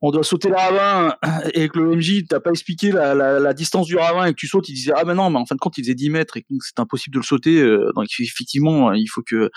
[0.00, 1.14] on doit sauter le ravin
[1.54, 4.36] et que le MJ t'a pas expliqué la, la, la, distance du ravin et que
[4.36, 6.10] tu sautes, il disait ah ben non, mais en fin de compte il faisait 10
[6.10, 7.60] mètres et donc c'est impossible de le sauter.
[7.60, 9.50] Euh, donc effectivement il faut que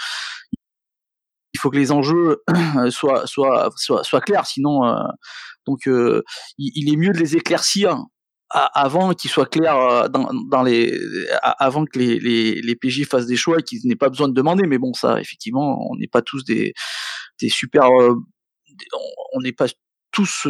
[1.62, 2.44] faut que les enjeux
[2.90, 4.96] soient soient soient, soient clairs, sinon euh,
[5.68, 6.24] donc, euh,
[6.58, 7.98] il, est mieux de les éclaircir
[8.50, 11.00] avant qu'ils soient clairs euh, dans, les
[11.42, 14.34] avant que les, les, les PJ fassent des choix et qu'ils n'aient pas besoin de
[14.34, 14.68] demander.
[14.68, 16.74] Mais bon ça effectivement on n'est pas tous des
[17.40, 18.16] des super euh,
[19.34, 19.68] on n'est pas
[20.12, 20.46] tous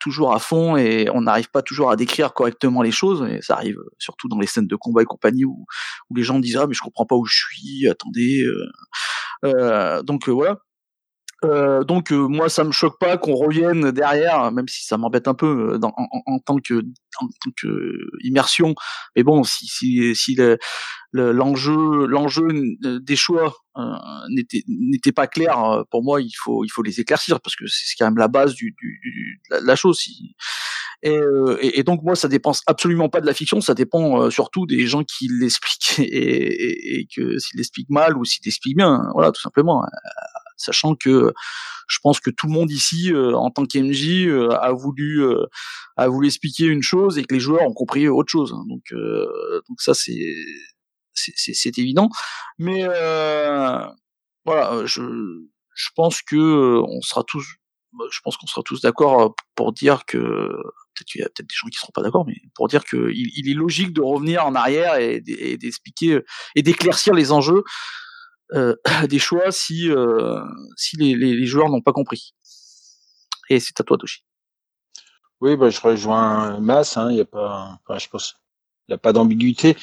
[0.00, 3.24] toujours à fond et on n'arrive pas toujours à décrire correctement les choses.
[3.30, 5.66] Et ça arrive surtout dans les scènes de combat et compagnie où,
[6.10, 8.66] où les gens disent ah mais je comprends pas où je suis attendez euh,
[10.04, 10.58] donc voilà
[11.44, 15.28] euh, donc euh, moi ça me choque pas qu'on revienne derrière, même si ça m'embête
[15.28, 16.80] un peu euh, dans, en, en, tant que
[17.20, 18.74] en tant que immersion.
[19.14, 20.38] Mais bon, si si, si
[21.12, 22.48] l'enjeu l'enjeu
[22.80, 23.82] des choix euh,
[24.30, 27.96] n'était n'était pas clair pour moi, il faut il faut les éclaircir parce que c'est
[27.98, 30.00] quand même la base du, du, du la, la, chose.
[31.02, 31.10] Et,
[31.60, 34.86] et, et, donc moi ça dépend absolument pas de la fiction, ça dépend surtout des
[34.86, 39.02] gens qui l'expliquent et, et, que s'ils l'expliquent mal ou s'ils l'expliquent bien.
[39.12, 39.82] Voilà, tout simplement
[40.56, 41.32] sachant que
[41.88, 45.46] je pense que tout le monde ici, euh, en tant qu'MJ, euh, a voulu euh,
[45.96, 48.52] a voulu expliquer une chose et que les joueurs ont compris autre chose.
[48.52, 48.64] Hein.
[48.68, 48.92] Donc
[49.68, 50.34] donc ça c'est
[51.14, 52.10] c'est évident.
[52.58, 52.84] Mais
[54.44, 55.02] voilà, je
[55.74, 57.46] je pense que on sera tous
[58.10, 61.54] je pense qu'on sera tous d'accord pour dire que peut-être qu'il y a peut-être des
[61.54, 64.54] gens qui seront pas d'accord, mais pour dire qu'il il est logique de revenir en
[64.54, 66.20] arrière et, d'expliquer
[66.54, 67.62] et d'éclaircir les enjeux euh,
[69.08, 70.40] des choix si euh,
[70.76, 72.34] si les, les, joueurs n'ont pas compris.
[73.48, 74.22] Et c'est à toi, Toshi.
[75.40, 76.96] Oui, bah, je rejoins Mass.
[76.96, 78.36] Hein, y a pas, enfin, je pense,
[78.88, 79.76] il n'y a pas d'ambiguïté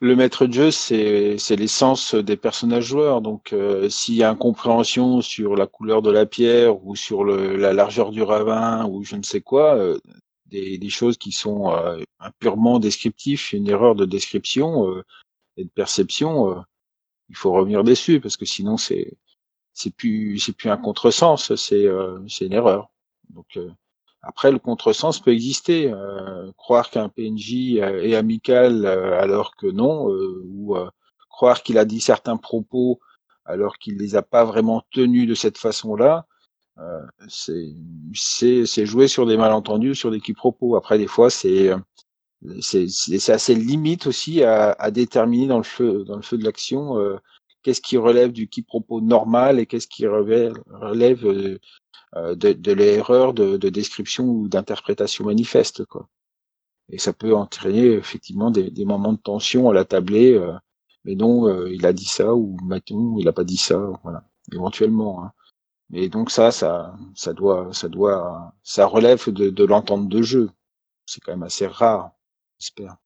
[0.00, 3.20] le maître de jeu, c'est l'essence des personnages joueurs.
[3.20, 7.56] Donc, euh, s'il y a incompréhension sur la couleur de la pierre ou sur le,
[7.56, 9.98] la largeur du ravin ou je ne sais quoi, euh,
[10.46, 11.98] des, des, choses qui sont euh,
[12.38, 15.02] purement descriptifs, une erreur de description euh,
[15.56, 16.62] et de perception,
[17.28, 19.16] il faut revenir dessus parce que sinon c'est
[19.72, 21.88] c'est plus c'est plus un contresens, c'est
[22.28, 22.90] c'est une erreur.
[23.30, 23.58] Donc
[24.26, 25.92] après, le contresens peut exister.
[25.92, 30.76] Euh, croire qu'un PNJ euh, est amical euh, alors que non, ou
[31.30, 32.98] croire qu'il a dit certains propos
[33.44, 36.26] alors qu'il les a pas vraiment tenus de cette façon-là,
[37.28, 40.74] c'est jouer sur des malentendus, sur des quiproquos.
[40.74, 41.70] Après, des fois, c'est
[42.60, 46.96] c'est assez limite aussi à, à, déterminer dans le feu dans le feu de l'action
[47.66, 51.26] qu'est-ce qui relève du quiproquo normal et qu'est-ce qui relève, relève
[52.14, 55.84] euh, de, de l'erreur de, de, description ou d'interprétation manifeste.
[55.84, 56.08] Quoi.
[56.90, 60.52] Et ça peut entraîner effectivement des, des moments de tension à la tablée, euh,
[61.04, 64.22] mais non, euh, il a dit ça ou maintenant il a pas dit ça, voilà,
[64.52, 65.24] éventuellement.
[65.24, 65.32] Hein.
[65.90, 70.50] Mais donc ça, ça, ça doit, ça doit, ça relève de, de l'entente de jeu.
[71.04, 72.12] C'est quand même assez rare,
[72.58, 72.96] j'espère.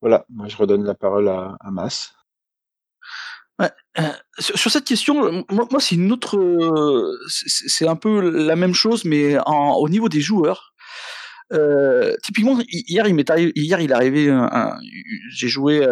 [0.00, 2.16] Voilà, moi je redonne la parole à, à Mas.
[3.98, 8.74] Euh, sur, cette question, euh, moi, c'est une autre, euh, c'est un peu la même
[8.74, 10.74] chose, mais au niveau des joueurs.
[12.22, 14.46] Typiquement, hier il m'est arrivé, hier il est arrivé,
[15.30, 15.86] j'ai joué,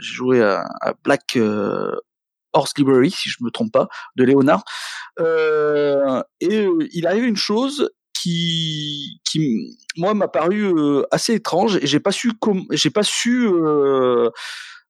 [0.00, 1.38] j'ai joué à, Black
[2.52, 4.64] Horse Library, si je me trompe pas, de Léonard,
[5.18, 7.90] et il arrivé une chose
[8.26, 10.72] qui, moi m'a paru
[11.10, 12.32] assez étrange et j'ai pas su,
[12.72, 13.48] j'ai pas su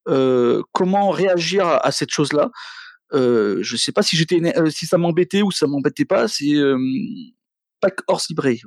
[0.09, 2.51] euh, comment réagir à, cette chose-là.
[3.13, 6.29] Euh, je sais pas si j'étais euh, si ça m'embêtait ou ça m'embêtait pas.
[6.29, 6.79] C'est euh,
[7.81, 8.61] Pack Horse Libré.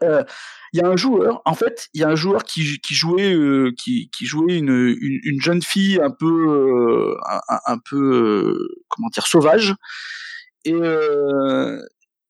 [0.00, 0.24] Il
[0.74, 3.34] y a un joueur, en fait, il y a un joueur qui, jouait,
[3.76, 4.68] qui, jouait une,
[5.00, 7.16] une, une, jeune fille un peu,
[7.66, 9.74] un, peu, comment dire, sauvage,
[10.64, 10.72] et,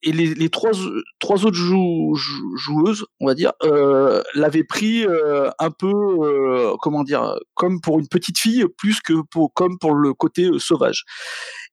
[0.08, 6.76] et les, trois, autres joueuses, on va dire, euh, l'avaient pris euh, un peu, euh,
[6.80, 11.04] comment dire, comme pour une petite fille, plus que pour, comme le côté sauvage.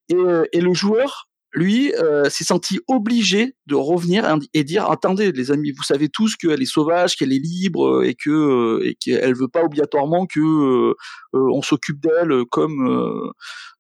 [0.10, 0.16] Et,
[0.62, 5.84] le joueur lui euh, s'est senti obligé de revenir et dire attendez les amis vous
[5.84, 9.64] savez tous qu'elle est sauvage qu'elle est libre et que euh, et qu'elle veut pas
[9.64, 10.94] obligatoirement que
[11.34, 13.32] euh, s'occupe d'elle comme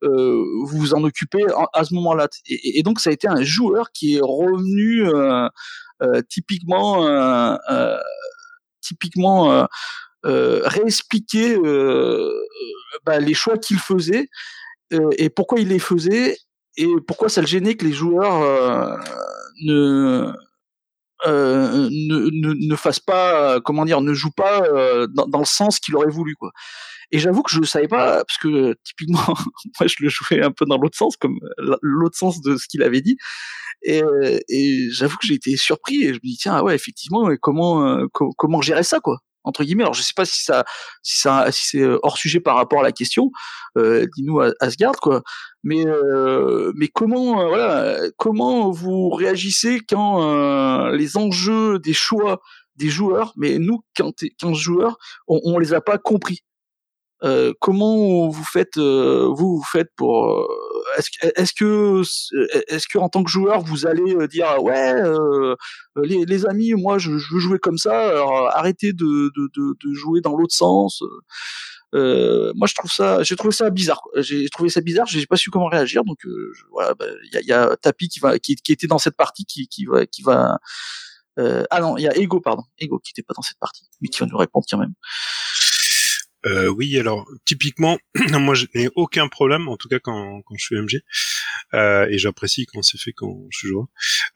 [0.01, 2.27] vous vous en occupez à ce moment-là.
[2.47, 5.07] Et, donc ça a été un joueur qui est revenu
[6.29, 7.57] typiquement
[8.81, 9.67] typiquement
[10.23, 11.57] réexpliquer
[13.05, 14.27] bah, les choix qu'il faisait
[14.91, 16.37] et pourquoi il les faisait
[16.77, 18.97] et pourquoi ça le gênait que les joueurs euh,
[19.63, 20.33] ne,
[21.25, 25.45] euh, ne, ne, ne fassent pas, comment dire, ne jouent pas euh, dans, dans, le
[25.45, 26.51] sens qu'il aurait voulu, quoi.
[27.11, 29.25] Et j'avoue que je ne savais pas, parce que typiquement,
[29.79, 31.39] moi je le jouais un peu dans l'autre sens, comme
[31.81, 33.17] l'autre sens de ce qu'il avait dit.
[33.83, 34.01] Et,
[34.49, 38.07] et j'avoue que j'ai été surpris et je me dis tiens ah ouais effectivement comment
[38.11, 39.19] comment gérer ça quoi?
[39.45, 39.83] Entre guillemets.
[39.83, 40.65] Alors je sais pas si ça,
[41.01, 43.31] si c'est euh, hors sujet par rapport à la question.
[43.77, 45.21] Euh, Dis-nous Asgard quoi.
[45.63, 52.41] Mais euh, mais comment voilà comment vous réagissez quand les enjeux des choix
[52.75, 56.41] des joueurs, mais nous quand 15 joueurs, on, on les a pas compris.
[57.59, 60.47] Comment vous faites vous vous faites pour
[60.97, 62.01] est-ce est-ce que
[62.67, 64.93] est-ce que en tant que joueur vous allez dire ouais
[66.03, 70.35] les, les, amis moi je, veux jouer comme ça alors arrêtez de, de, jouer dans
[70.35, 71.01] l'autre sens
[71.93, 75.49] moi je trouve ça j'ai trouvé ça bizarre j'ai trouvé ça bizarre j'ai pas su
[75.49, 76.19] comment réagir donc
[76.71, 79.67] voilà bah, il y, a, Tapi qui va qui, qui était dans cette partie qui,
[79.67, 80.59] qui va qui va
[81.37, 84.09] ah non il y a Ego pardon Ego qui était pas dans cette partie mais
[84.09, 84.93] qui va nous répondre quand même
[86.45, 87.97] euh, oui, alors typiquement,
[88.39, 91.01] moi je n'ai aucun problème, en tout cas quand, quand je suis MG,
[91.73, 93.87] euh, et j'apprécie quand c'est fait quand je suis joueur,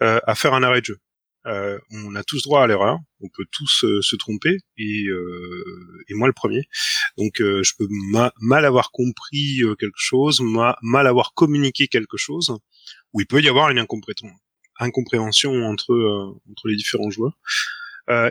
[0.01, 0.99] euh, à faire un arrêt de jeu.
[1.91, 5.05] On a tous droit à l'erreur, on peut tous se tromper, et,
[6.07, 6.67] et moi le premier.
[7.17, 7.87] Donc je peux
[8.39, 12.55] mal avoir compris quelque chose, mal avoir communiqué quelque chose,
[13.13, 13.83] où il peut y avoir une
[14.79, 17.39] incompréhension entre entre les différents joueurs.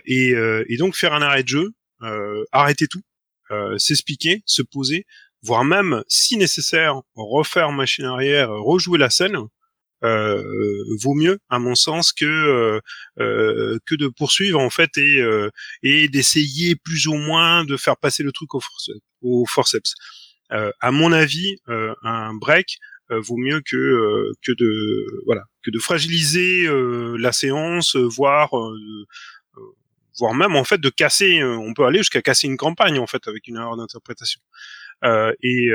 [0.04, 0.34] Et,
[0.68, 1.74] et, donc faire un arrêt de jeu,
[2.52, 3.02] arrêter tout,
[3.76, 5.06] s'expliquer, se poser,
[5.42, 9.38] voire même, si nécessaire, refaire machine arrière, rejouer la scène
[10.04, 10.42] euh,
[11.02, 12.80] vaut mieux, à mon sens, que euh,
[13.18, 15.20] euh, que de poursuivre en fait et
[15.82, 19.00] et d'essayer plus ou moins de faire passer le truc au, forceps.
[19.22, 19.94] Au forceps.
[20.50, 22.78] à mon avis, un break
[23.10, 26.68] vaut mieux que que de voilà que de fragiliser
[27.18, 28.50] la séance, voire
[30.18, 31.42] voire même en fait de casser.
[31.42, 34.40] on peut aller jusqu'à casser une campagne en fait avec une erreur d'interprétation.
[35.04, 35.68] et,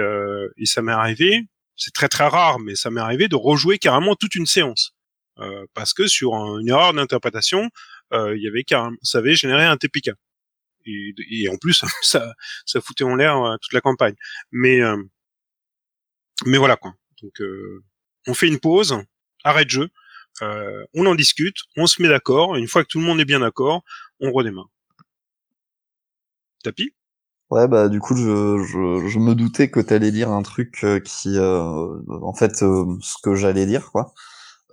[0.57, 4.15] et ça m'est arrivé c'est très très rare, mais ça m'est arrivé de rejouer carrément
[4.15, 4.93] toute une séance
[5.39, 7.69] euh, parce que sur une erreur d'interprétation,
[8.13, 10.11] euh, il y avait carrément, ça avait généré un TPK
[10.85, 12.33] et, et en plus ça
[12.65, 14.15] ça foutait en l'air euh, toute la campagne.
[14.51, 14.97] Mais euh,
[16.45, 16.93] mais voilà quoi.
[17.21, 17.83] Donc euh,
[18.27, 18.97] on fait une pause,
[19.43, 19.89] arrêt de jeu,
[20.41, 22.55] on en discute, on se met d'accord.
[22.55, 23.83] Une fois que tout le monde est bien d'accord,
[24.23, 24.69] on redémarre.
[26.63, 26.93] Tapis
[27.51, 30.99] Ouais, bah du coup, je, je, je me doutais que t'allais dire un truc euh,
[30.99, 34.13] qui, euh, en fait, euh, ce que j'allais dire, quoi.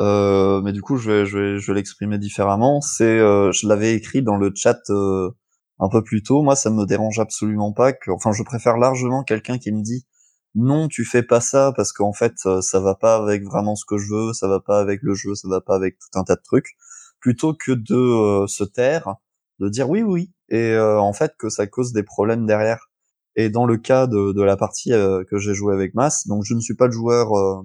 [0.00, 2.80] Euh, mais du coup, je vais, je vais, je vais l'exprimer différemment.
[2.82, 6.42] C'est, je l'avais écrit dans le chat un peu plus tôt.
[6.42, 10.06] Moi, ça me dérange absolument pas que, enfin, je préfère largement quelqu'un qui me dit
[10.54, 13.98] non, tu fais pas ça parce qu'en fait, ça va pas avec vraiment ce que
[13.98, 16.36] je veux, ça va pas avec le jeu, ça va pas avec tout un tas
[16.36, 16.76] de trucs,
[17.20, 19.16] plutôt que de se taire,
[19.60, 22.90] de dire oui, oui, et euh, en fait que ça cause des problèmes derrière.
[23.36, 26.44] Et dans le cas de, de la partie euh, que j'ai joué avec Mass, donc
[26.44, 27.62] je ne suis pas le joueur euh,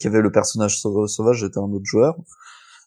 [0.00, 2.16] qui avait le personnage sauvage, j'étais un autre joueur,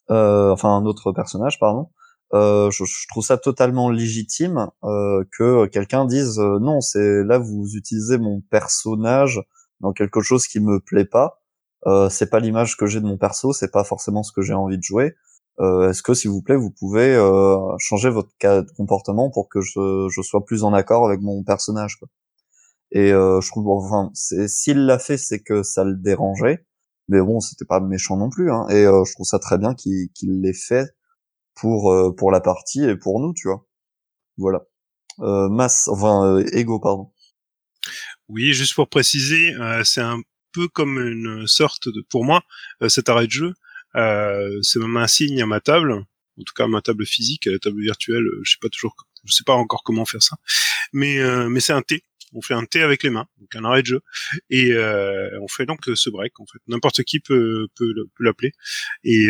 [0.10, 1.90] enfin un autre personnage, pardon.
[2.34, 7.76] Euh, je, je, trouve ça totalement légitime euh, que quelqu'un dise non, c'est là vous
[7.76, 9.42] utilisez mon personnage
[9.80, 11.42] dans quelque chose qui me plaît pas.
[11.88, 14.54] Euh, c'est pas l'image que j'ai de mon perso, c'est pas forcément ce que j'ai
[14.54, 15.16] envie de jouer.
[15.60, 19.48] Euh, est-ce que s'il vous plaît vous pouvez euh, changer votre cas de comportement pour
[19.48, 22.10] que je, je, sois plus en accord avec mon personnage quoi.
[22.92, 26.66] et euh, je trouve enfin s'il l'a fait c'est que ça le dérangeait.
[27.08, 30.10] Mais bon c'était pas méchant non plus hein, et je trouve ça très bien qu'il
[30.14, 30.90] qu'il l'ait fait
[31.54, 33.66] pour pour la partie et pour nous tu vois.
[34.38, 34.64] Voilà.
[35.50, 37.14] Masse enfin ego pardon.
[38.28, 39.54] Oui juste pour préciser
[39.86, 40.20] c'est un
[40.52, 42.42] peu comme une sorte de pour moi
[42.90, 43.54] cet arrêt de jeu euh,
[43.96, 46.06] c'est même un signe à ma table,
[46.40, 48.96] en tout cas à ma table physique, à la table virtuelle, je sais pas toujours,
[49.24, 50.38] je sais pas encore comment faire ça,
[50.94, 52.04] mais euh, mais c'est un T.
[52.34, 54.02] On fait un T avec les mains, donc un arrêt de jeu,
[54.50, 56.40] et euh, on fait donc ce break.
[56.40, 58.52] En fait, n'importe qui peut peut, l'appeler,
[59.04, 59.28] et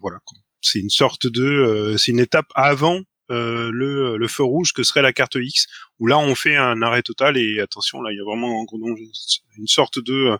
[0.00, 0.18] voilà.
[0.66, 5.00] C'est une sorte de, c'est une étape avant euh, le, le, feu rouge que serait
[5.00, 5.66] la carte X,
[5.98, 8.66] où là on fait un arrêt total et attention là il y a vraiment
[9.56, 10.36] une sorte de,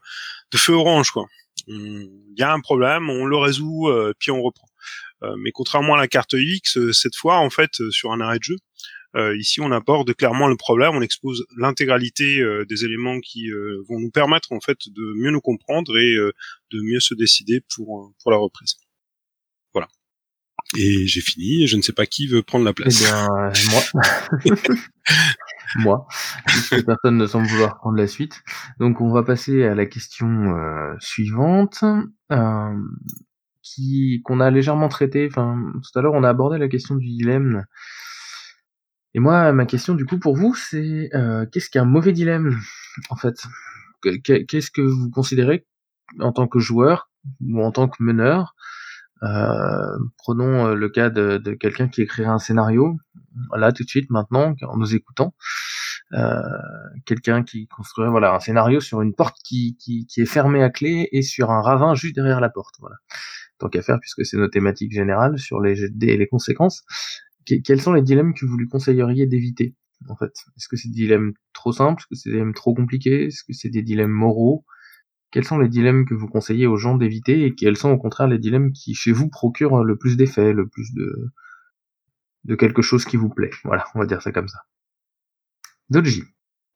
[0.53, 1.27] de feu orange quoi
[1.67, 4.69] il y a un problème, on le résout, euh, puis on reprend.
[5.23, 8.39] Euh, mais contrairement à la carte X, euh, cette fois, en fait, sur un arrêt
[8.39, 8.57] de jeu,
[9.39, 13.49] ici, on aborde clairement le problème, on expose l'intégralité des éléments qui
[13.89, 18.13] vont nous permettre en fait de mieux nous comprendre et de mieux se décider pour
[18.21, 18.75] pour la reprise.
[20.77, 21.67] Et j'ai fini.
[21.67, 23.01] Je ne sais pas qui veut prendre la place.
[23.01, 23.29] Eh bien,
[23.71, 23.83] moi.
[25.77, 26.07] moi,
[26.47, 28.43] puisque personne ne semble vouloir prendre la suite.
[28.79, 31.85] Donc on va passer à la question euh, suivante,
[32.33, 32.75] euh,
[33.63, 35.27] qui qu'on a légèrement traité.
[35.29, 37.65] Enfin, tout à l'heure on a abordé la question du dilemme.
[39.15, 42.59] Et moi, ma question du coup pour vous, c'est euh, qu'est-ce qu'un mauvais dilemme
[43.11, 43.37] en fait?
[44.23, 45.67] Qu'est-ce que vous considérez
[46.21, 47.11] en tant que joueur
[47.41, 48.55] ou en tant que meneur?
[49.25, 52.97] Euh, prenons euh, le cas de, de quelqu'un qui écrirait un scénario,
[53.57, 55.35] là tout de suite, maintenant, en nous écoutant.
[56.13, 56.39] Euh,
[57.07, 60.71] quelqu'un qui construirait voilà un scénario sur une porte qui, qui, qui, est fermée à
[60.71, 62.75] clé et sur un ravin juste derrière la porte.
[62.79, 62.97] Voilà.
[63.59, 66.85] Tant qu'à faire, puisque c'est nos thématiques générales sur les les conséquences.
[67.47, 69.75] quels sont les dilemmes que vous lui conseilleriez d'éviter
[70.09, 70.33] en fait?
[70.57, 72.03] Est-ce que c'est des dilemmes trop simples?
[72.03, 73.27] Est-ce que c'est des dilemmes trop compliqués?
[73.27, 74.65] Est-ce que c'est des dilemmes moraux?
[75.35, 78.29] Quels sont les dilemmes que vous conseillez aux gens d'éviter et quels sont au contraire
[78.29, 81.33] les dilemmes qui chez vous procurent le plus d'effets, le plus de
[82.45, 83.51] de quelque chose qui vous plaît?
[83.65, 84.61] Voilà, on va dire ça comme ça.
[85.91, 86.23] Doji.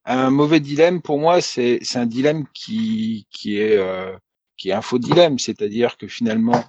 [0.06, 4.18] Un mauvais dilemme pour moi, c'est un dilemme qui qui est euh,
[4.56, 6.64] qui est un faux dilemme, c'est-à-dire que finalement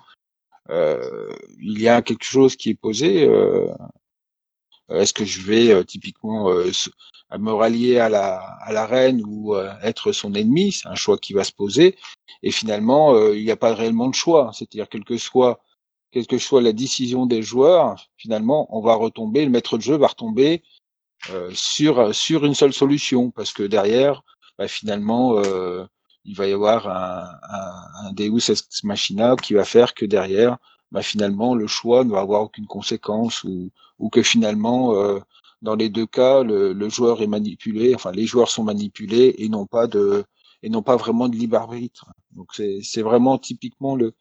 [0.70, 3.28] euh, il y a quelque chose qui est posé.
[3.28, 3.66] Euh,
[4.92, 6.50] est-ce que je vais typiquement
[7.30, 10.96] à me rallier à la, à la reine ou euh, être son ennemi, c'est un
[10.96, 11.96] choix qui va se poser.
[12.42, 14.52] Et finalement, euh, il n'y a pas réellement de choix.
[14.54, 15.62] C'est-à-dire, quelle que soit,
[16.12, 19.96] quelle que soit la décision des joueurs, finalement, on va retomber, le maître de jeu
[19.96, 20.64] va retomber
[21.30, 24.24] euh, sur, sur une seule solution, parce que derrière,
[24.58, 25.42] bah, finalement,
[26.26, 30.58] il va y avoir un, un, un, Deus ex machina qui va faire que derrière,
[30.92, 33.70] bah, finalement, le choix ne va avoir aucune conséquence ou,
[34.00, 34.94] ou que finalement,
[35.62, 39.50] dans les deux cas, le, le, joueur est manipulé, enfin les joueurs sont manipulés et
[39.50, 40.24] n'ont pas de
[40.64, 42.12] et n'ont pas vraiment de libre arbitre.
[42.32, 44.14] Donc c'est vraiment typiquement le,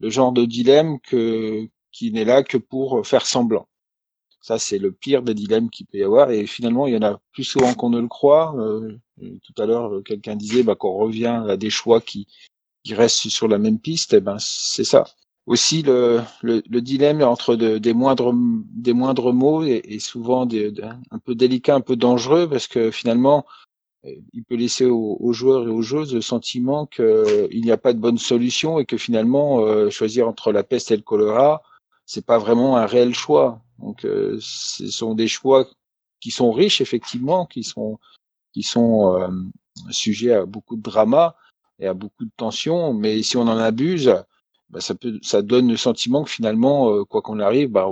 [0.00, 3.68] le genre de dilemme que qui n'est là que pour faire semblant.
[4.42, 6.30] Ça, c'est le pire des dilemmes qu'il peut y avoir.
[6.30, 8.54] Et finalement, il y en a plus souvent qu'on ne le croit.
[8.58, 8.96] Euh,
[9.42, 12.28] tout à l'heure, quelqu'un disait bah, qu'on revient à des choix qui,
[12.84, 14.12] qui restent sur la même piste.
[14.12, 15.06] Et eh ben, c'est ça.
[15.46, 20.72] Aussi, le, le, le, dilemme entre de, des moindres des moindres mots est, souvent des,
[21.10, 23.46] un peu délicat, un peu dangereux parce que finalement,
[24.32, 27.98] il peut laisser aux, joueurs et aux joueuses le sentiment qu'il n'y a pas de
[27.98, 31.62] bonne solution et que finalement, euh, choisir entre la peste et le choléra,
[32.04, 33.62] c'est pas vraiment un réel choix.
[33.78, 35.66] Donc, euh, ce sont des choix
[36.20, 37.98] qui sont riches effectivement, qui sont
[38.52, 39.28] qui sont euh,
[39.90, 41.36] sujets à beaucoup de drama
[41.78, 42.94] et à beaucoup de tensions.
[42.94, 44.14] Mais si on en abuse,
[44.70, 47.86] bah, ça peut, ça donne le sentiment que finalement, euh, quoi qu'on arrive, bah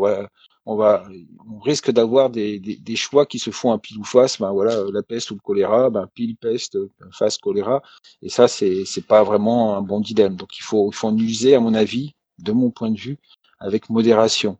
[0.67, 1.07] on va,
[1.49, 4.41] on risque d'avoir des, choix qui se font un pile ou face.
[4.41, 6.79] Ben voilà, la peste ou le choléra, ben pile peste,
[7.13, 7.83] face choléra.
[8.23, 10.37] Et ça, c'est c'est pas vraiment un bon dilemme.
[10.37, 13.19] Donc il faut il faut en user, à mon avis, de mon point de vue,
[13.61, 14.59] avec modération.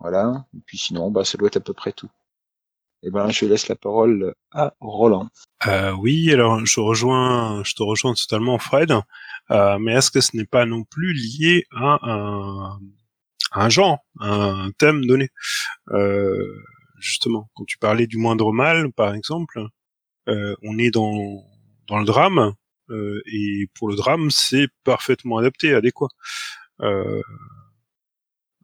[0.00, 0.46] Voilà.
[0.56, 2.10] Et puis sinon, bah, ça doit être à peu près tout.
[3.02, 5.28] Eh ben, je laisse la parole à Roland.
[5.66, 8.92] Euh, oui, alors je rejoins, je te rejoins totalement, Fred.
[9.50, 12.78] Euh, mais est-ce que ce n'est pas non plus lié à un,
[13.52, 15.30] un genre, un thème donné?
[15.90, 16.36] Euh,
[17.00, 19.64] Justement, quand tu parlais du moindre mal, par exemple,
[20.28, 21.42] euh, on est dans
[21.88, 22.52] dans le drame,
[22.90, 26.08] euh, et pour le drame, c'est parfaitement adapté, adéquat.
[26.82, 27.22] Euh,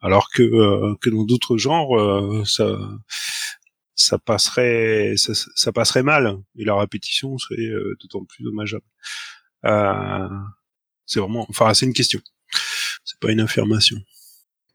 [0.02, 2.76] alors que que dans d'autres genres ça
[3.96, 8.84] ça passerait ça, ça, passerait mal et la répétition serait euh, d'autant plus dommageable.
[11.06, 12.20] C'est vraiment enfin c'est une question.
[13.04, 13.96] C'est pas une affirmation.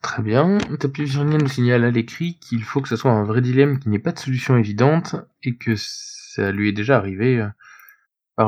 [0.01, 0.57] Très bien.
[0.80, 3.89] Tapi Virginia nous signale à l'écrit qu'il faut que ce soit un vrai dilemme qui
[3.89, 7.45] n'ait pas de solution évidente et que ça lui est déjà arrivé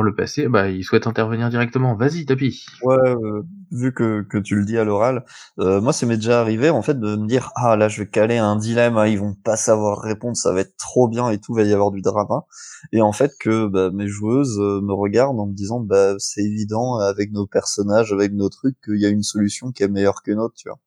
[0.02, 1.96] le passé, bah, il souhaite intervenir directement.
[1.96, 2.66] Vas-y, Tapi.
[2.82, 5.26] Ouais, euh, vu que, que tu le dis à l'oral,
[5.60, 8.10] euh, moi, ça m'est déjà arrivé, en fait, de me dire, ah, là, je vais
[8.10, 11.39] caler un dilemme, hein, ils vont pas savoir répondre, ça va être trop bien et
[11.39, 12.46] tout, va y avoir du drama.
[12.91, 16.41] Et en fait, que bah, mes joueuses euh, me regardent en me disant, bah, c'est
[16.41, 20.24] évident, avec nos personnages, avec nos trucs, qu'il y a une solution qui est meilleure
[20.24, 20.80] que notre, tu vois.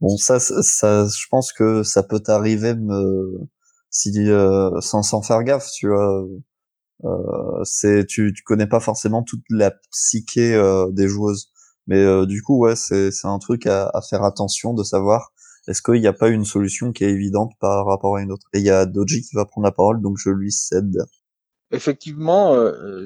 [0.00, 3.38] Bon, ça, ça, je pense que ça peut t'arriver, me,
[3.90, 4.12] si,
[4.80, 6.24] sans, sans faire gaffe, tu vois
[7.04, 11.50] euh, c'est tu, tu connais pas forcément toute la psyché euh, des joueuses,
[11.86, 15.32] mais euh, du coup ouais c'est c'est un truc à, à, faire attention de savoir
[15.68, 18.46] est-ce qu'il n'y a pas une solution qui est évidente par rapport à une autre?
[18.54, 20.96] Et il y a Doji qui va prendre la parole donc je lui cède.
[21.72, 22.56] Effectivement,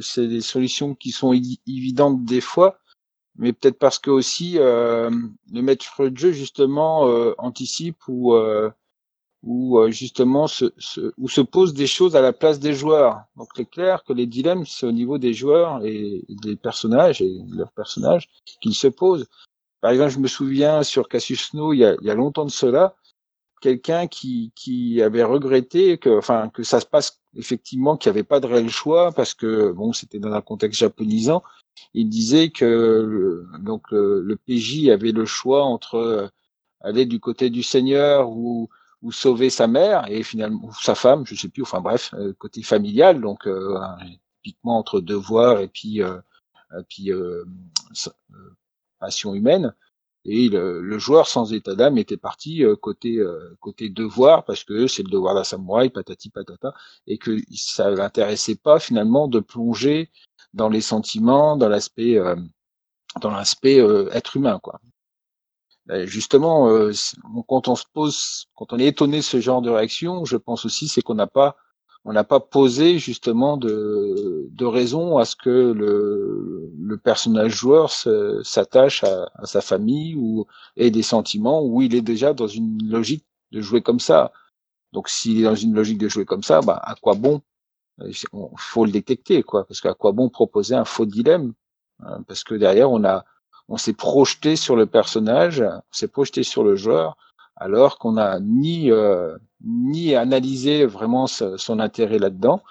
[0.00, 1.34] c'est des solutions qui sont
[1.66, 2.78] évidentes des fois,
[3.36, 5.10] mais peut-être parce que aussi euh,
[5.52, 8.70] le maître de jeu justement euh, anticipe ou euh,
[9.44, 13.20] où euh, justement se, se, où se posent des choses à la place des joueurs.
[13.36, 17.30] Donc c'est clair que les dilemmes, c'est au niveau des joueurs et des personnages et
[17.50, 18.28] leurs personnages
[18.60, 19.26] qu'ils se posent.
[19.82, 22.46] Par exemple, je me souviens sur Cassius Snow, il y a, il y a longtemps
[22.46, 22.96] de cela,
[23.60, 28.24] quelqu'un qui, qui avait regretté que, enfin, que ça se passe effectivement qu'il n'y avait
[28.24, 31.42] pas de réel choix parce que bon, c'était dans un contexte japonisant.
[31.92, 36.28] Il disait que donc le, le PJ avait le choix entre euh,
[36.80, 38.68] aller du côté du Seigneur ou
[39.04, 41.62] ou sauver sa mère et finalement sa femme, je sais plus.
[41.62, 43.78] Enfin bref, euh, côté familial, donc euh,
[44.42, 46.18] typiquement entre devoir et puis euh,
[46.88, 47.12] puis
[48.98, 49.74] passion humaine.
[50.26, 53.22] Et le, le, joueur sans état d'âme était parti côté
[53.60, 56.72] côté devoir parce que c'est le devoir d'un samouraï, patati patata,
[57.06, 60.10] et que ça l'intéressait pas finalement de plonger
[60.54, 62.18] dans les sentiments, dans l'aspect
[63.20, 63.76] dans l'aspect
[64.12, 64.80] être humain quoi.
[65.86, 66.92] Ben, justement, euh,
[67.46, 70.64] quand on se pose, quand on est étonné de ce genre de réaction, je pense
[70.64, 71.56] aussi c'est qu'on n'a pas,
[72.06, 77.90] on n'a pas posé justement de, de raison à ce que le, le personnage joueur
[77.90, 82.78] s'attache à, à, sa famille ou ait des sentiments où il est déjà dans une
[82.90, 84.32] logique de jouer comme ça.
[84.92, 87.42] Donc s'il est dans une logique de jouer comme ça, bah, à quoi bon
[87.98, 88.14] Il
[88.56, 89.66] faut le détecter, quoi.
[89.66, 91.52] Parce qu'à quoi bon proposer un faux dilemme
[92.00, 93.24] hein, Parce que derrière, on a
[93.68, 97.16] on s'est projeté sur le personnage, on s'est projeté sur le joueur,
[97.56, 102.62] alors qu'on n'a ni euh, ni analysé vraiment son intérêt là-dedans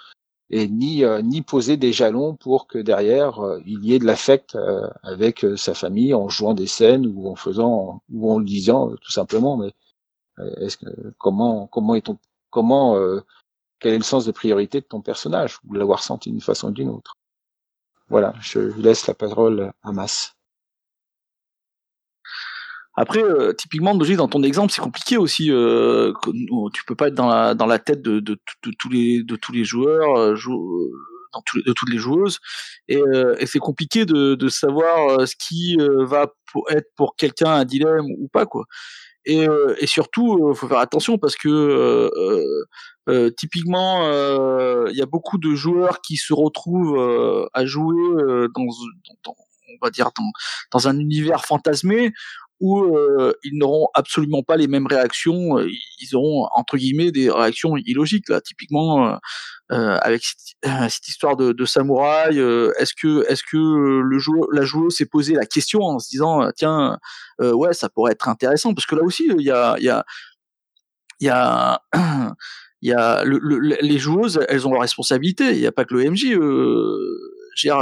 [0.50, 4.04] et ni euh, ni posé des jalons pour que derrière euh, il y ait de
[4.04, 4.56] l'affect
[5.02, 9.12] avec sa famille en jouant des scènes ou en faisant ou en le disant tout
[9.12, 9.56] simplement.
[9.56, 9.72] Mais
[10.58, 12.18] est-ce que comment comment est ton
[12.50, 12.96] comment
[13.80, 16.72] quel est le sens de priorité de ton personnage ou l'avoir senti d'une façon ou
[16.72, 17.16] d'une autre?
[18.08, 20.33] Voilà je laisse la parole à Mas
[22.96, 25.50] après, euh, typiquement, dans ton exemple, c'est compliqué aussi.
[25.50, 26.12] Euh,
[26.72, 28.20] tu peux pas être dans la, tête de,
[28.78, 30.16] tous les joueurs.
[30.16, 30.36] Euh,
[31.56, 32.38] les- de toutes les joueuses,
[32.88, 36.26] et, euh, c'est compliqué de, savoir euh, ce qui euh, va
[36.70, 38.66] être pour quelqu'un un dilemme ou pas quoi.
[39.26, 42.64] Et, euh, et surtout, euh, faut faire attention parce que euh, euh,
[43.08, 47.96] euh, typiquement, euh, il y a beaucoup de joueurs qui se retrouvent euh, à jouer
[48.22, 48.62] euh, dans,
[49.32, 50.10] on va dire
[50.72, 52.12] dans un univers fantasmé
[52.60, 55.58] où euh, ils n'auront absolument pas les mêmes réactions.
[55.58, 55.68] euh,
[56.00, 58.40] Ils auront entre guillemets des réactions illogiques là.
[58.40, 59.16] Typiquement, euh,
[59.72, 63.56] euh, avec cette, euh, histoire de, samouraï, euh, est-ce que est-ce que
[64.02, 66.98] le joueur, la joueuse s'est posé la question en se disant tiens
[67.40, 68.74] ouais ça pourrait être intéressant?
[68.74, 70.04] Parce que là aussi il y a il y a
[71.20, 71.80] il y a
[72.82, 75.84] il y a le, le- les joueuses elles ont leurs responsabilités il n'y a pas
[75.84, 76.98] que le MJ euh,
[77.60, 77.78] dire,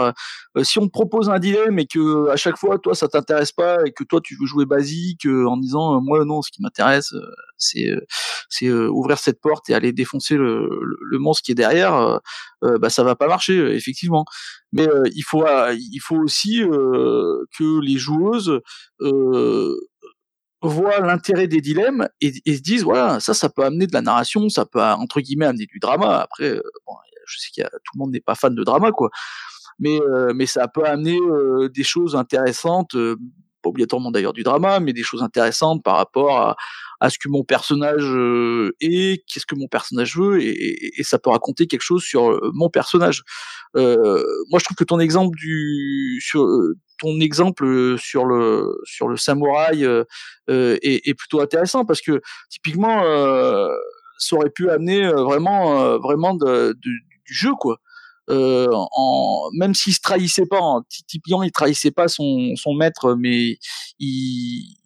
[0.57, 3.53] euh, si on te propose un dilemme et que à chaque fois toi ça t'intéresse
[3.53, 6.51] pas et que toi tu veux jouer basique euh, en disant euh, moi non ce
[6.51, 7.21] qui m'intéresse euh,
[7.57, 8.01] c'est euh,
[8.49, 11.95] c'est euh, ouvrir cette porte et aller défoncer le, le, le monstre qui est derrière
[11.95, 12.19] euh,
[12.65, 14.25] euh, bah ça va pas marcher euh, effectivement.
[14.73, 18.61] Mais euh, il faut euh, il faut aussi euh, que les joueuses
[19.01, 19.77] euh,
[20.63, 24.03] voient l'intérêt des dilemmes et, et se disent voilà ça ça peut amener de la
[24.03, 26.21] narration ça peut entre guillemets amener du drama.
[26.21, 26.95] Après euh, bon,
[27.27, 29.11] je sais qu'il y a tout le monde n'est pas fan de drama quoi
[29.79, 33.17] mais euh, mais ça peut amener euh, des choses intéressantes euh,
[33.63, 36.57] pas obligatoirement d'ailleurs du drama mais des choses intéressantes par rapport
[37.01, 38.05] à, ce que mon personnage
[38.81, 42.41] est qu'est-ce que mon personnage veut et, et, et ça peut raconter quelque chose sur
[42.55, 43.23] mon personnage.
[43.77, 46.47] Euh, moi je trouve que ton exemple du sur
[47.01, 50.05] ton exemple sur le sur le samouraï euh,
[50.49, 52.21] est, est plutôt intéressant parce que
[52.51, 53.69] typiquement euh,
[54.19, 57.79] ça aurait pu amener vraiment vraiment de- du jeu quoi
[58.33, 58.67] euh,
[59.55, 63.59] même s'il se trahissait pas, en, typiquement il trahissait pas son, maître, mais
[63.99, 64.77] il,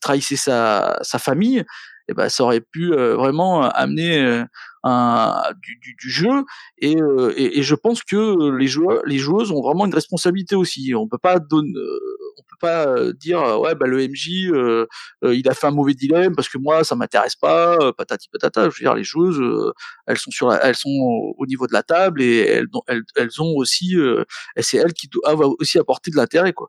[0.00, 1.64] trahissait sa, sa famille,
[2.08, 4.44] et ben ça aurait pu euh, vraiment amener euh,
[4.84, 6.44] un, du, du, du jeu.
[6.78, 10.54] Et, euh, et, et je pense que les joueurs, les joueuses ont vraiment une responsabilité
[10.56, 10.92] aussi.
[10.94, 11.98] On peut pas donner, euh,
[12.38, 14.86] on peut pas euh, dire euh, ouais bah le MJ euh,
[15.24, 18.28] euh, il a fait un mauvais dilemme parce que moi ça m'intéresse pas, euh, patati
[18.30, 18.64] patata.
[18.70, 19.72] Je veux dire les joueuses euh,
[20.06, 23.02] elles sont sur la- elles sont au au niveau de la table et elles, elles,
[23.16, 24.24] elles ont aussi euh,
[24.58, 26.68] c'est elles qui doivent aussi apporter de l'intérêt quoi.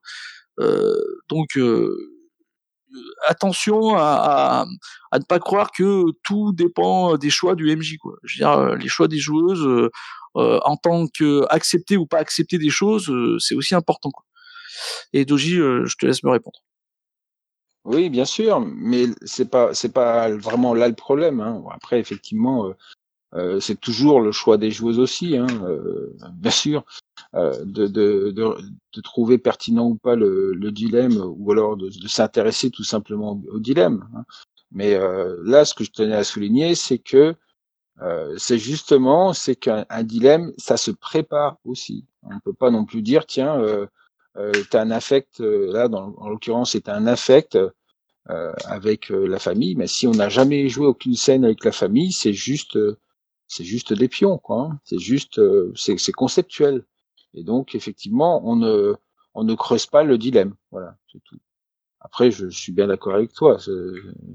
[0.59, 0.95] Euh,
[1.29, 1.95] donc euh,
[3.27, 4.65] attention à,
[5.13, 7.97] ne pas croire que tout dépend des choix du MJ.
[8.23, 9.89] Je veux dire euh, les choix des joueuses euh,
[10.37, 14.11] euh, en tant que accepter ou pas accepter des choses euh, c'est aussi important.
[15.13, 16.59] Et Doji euh, je te laisse me répondre.
[17.85, 21.39] Oui, bien sûr, mais c'est pas c'est pas vraiment là le problème.
[21.39, 21.63] Hein.
[21.71, 22.73] Après, effectivement,
[23.35, 26.85] euh, c'est toujours le choix des joueuses aussi, hein, euh, bien sûr,
[27.35, 33.41] euh, de, trouver pertinent ou pas le, le dilemme, ou alors de, s'intéresser tout simplement
[33.51, 34.07] au, dilemme.
[34.15, 34.23] hein.
[34.71, 34.97] Mais
[35.43, 37.35] là, ce que je tenais à souligner, c'est que
[38.35, 42.05] c'est justement, c'est qu'un un dilemme, ça se prépare aussi.
[42.23, 43.61] On peut pas non plus dire, tiens,
[44.69, 47.57] t'as un affect, là, dans, en l'occurrence, c'est un affect
[48.25, 52.33] avec la famille, mais si on n'a jamais joué aucune scène avec la famille, c'est
[52.33, 52.77] juste,
[53.47, 54.69] c'est juste des pions, quoi.
[54.71, 54.79] hein.
[54.83, 56.85] C'est juste, euh, c'est conceptuel.
[57.33, 58.95] Et donc, effectivement, on ne,
[59.33, 60.55] on ne creuse pas le dilemme.
[60.71, 61.37] Voilà, c'est tout.
[62.05, 63.57] Après, je, suis bien d'accord avec toi.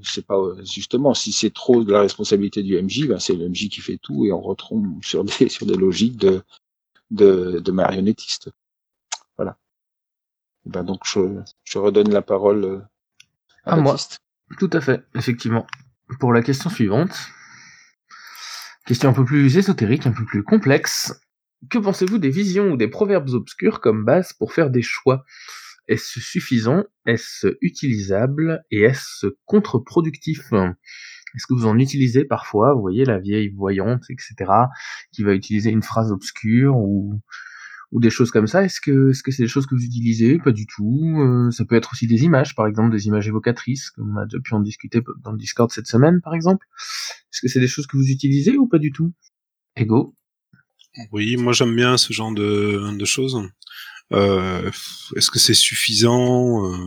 [0.03, 3.69] C'est pas justement si c'est trop de la responsabilité du MJ, ben c'est le MJ
[3.69, 6.43] qui fait tout et on retombe sur des sur des logiques de
[7.11, 8.51] de, de marionnettiste.
[9.37, 9.57] Voilà.
[10.65, 12.79] Et ben donc je, je redonne la parole euh,
[13.63, 13.95] à À moi.
[14.59, 15.65] Tout à fait, effectivement.
[16.19, 17.13] Pour la question suivante,
[18.85, 21.13] question un peu plus ésotérique, un peu plus complexe.
[21.69, 25.23] Que pensez-vous des visions ou des proverbes obscurs comme base pour faire des choix?
[25.87, 26.83] Est-ce suffisant?
[27.05, 28.63] Est-ce utilisable?
[28.71, 30.51] Et est-ce contre-productif?
[30.53, 32.73] Est-ce que vous en utilisez parfois?
[32.73, 34.51] Vous voyez la vieille voyante, etc.,
[35.11, 37.21] qui va utiliser une phrase obscure ou
[37.91, 38.63] ou des choses comme ça.
[38.63, 40.37] Est-ce que est-ce que c'est des choses que vous utilisez?
[40.39, 41.15] Pas du tout.
[41.19, 44.25] Euh, ça peut être aussi des images, par exemple, des images évocatrices, comme on a
[44.25, 46.65] déjà pu en discuter dans le Discord cette semaine, par exemple.
[47.33, 49.11] Est-ce que c'est des choses que vous utilisez ou pas du tout?
[49.75, 50.15] Ego?
[51.11, 53.37] Oui, moi j'aime bien ce genre de, de choses.
[54.13, 54.69] Euh,
[55.15, 56.65] Est-ce que c'est suffisant?
[56.65, 56.77] Euh,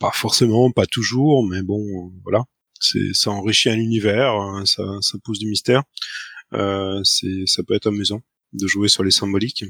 [0.00, 2.44] Pas forcément, pas toujours, mais bon, voilà.
[2.80, 5.84] C'est ça enrichit un univers, hein, ça, ça pose du mystère.
[6.52, 8.22] Euh, c'est ça peut être amusant
[8.54, 9.64] de jouer sur les symboliques.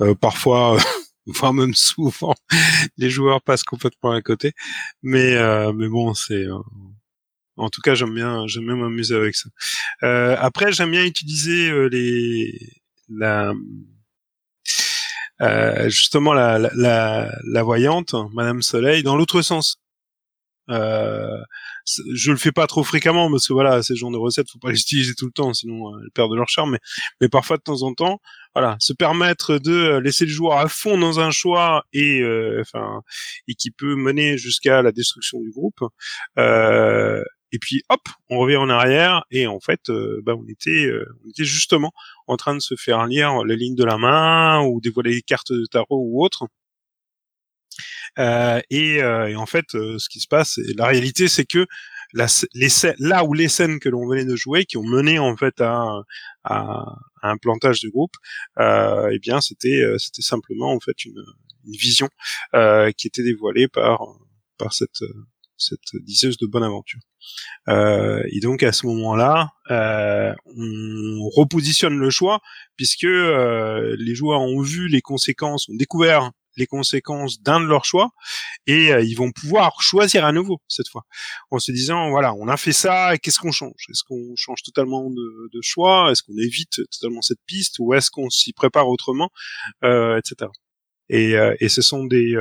[0.00, 0.78] Euh, parfois,
[1.26, 2.34] voire même souvent,
[2.98, 4.52] les joueurs passent complètement à côté.
[5.02, 6.58] Mais euh, mais bon, c'est euh,
[7.56, 9.48] en tout cas j'aime bien j'aime bien m'amuser avec ça.
[10.02, 12.58] Euh, après, j'aime bien utiliser les
[13.08, 13.52] la
[15.42, 19.78] euh, justement la, la, la, la voyante, Madame Soleil, dans l'autre sens.
[20.68, 21.38] Euh,
[22.12, 24.70] je le fais pas trop fréquemment parce que voilà, ces genres de recettes, faut pas
[24.72, 26.78] les utiliser tout le temps, sinon elles perdent leur charme.
[27.20, 28.20] Mais, parfois de temps en temps,
[28.54, 32.22] voilà, se permettre de laisser le joueur à fond dans un choix et
[32.60, 33.02] enfin
[33.48, 35.80] et qui peut mener jusqu'à la destruction du groupe.
[36.38, 37.22] Euh,
[37.52, 41.04] et puis hop, on revient en arrière et en fait, euh, bah, on était, euh,
[41.24, 41.92] on était justement
[42.26, 45.52] en train de se faire lire les lignes de la main ou dévoiler les cartes
[45.52, 46.46] de tarot ou autre.
[48.18, 51.66] Euh, et, et, en fait, ce qui se passe, la réalité, c'est que
[52.12, 55.36] la, les là où les scènes que l'on venait de jouer, qui ont mené en
[55.36, 56.02] fait à,
[56.44, 58.14] à, un plantage du groupe,
[58.58, 61.22] eh bien, c'était, c'était simplement en fait une,
[61.66, 62.08] une vision
[62.96, 64.00] qui était dévoilée par
[64.58, 65.00] par cette
[65.60, 67.00] cette diseuse de bonne aventure.
[67.68, 72.40] Euh, et donc à ce moment-là, euh, on repositionne le choix
[72.76, 77.84] puisque euh, les joueurs ont vu les conséquences, ont découvert les conséquences d'un de leurs
[77.84, 78.10] choix
[78.66, 81.04] et ils vont pouvoir choisir à nouveau cette fois.
[81.50, 83.86] En se disant voilà on a fait ça qu'est-ce qu'on change?
[83.90, 86.10] Est-ce qu'on change totalement de, choix?
[86.10, 87.76] Est-ce qu'on évite totalement cette piste?
[87.78, 89.30] Ou est-ce qu'on s'y prépare autrement?
[89.82, 90.50] Etc
[91.10, 92.34] et, et ce sont des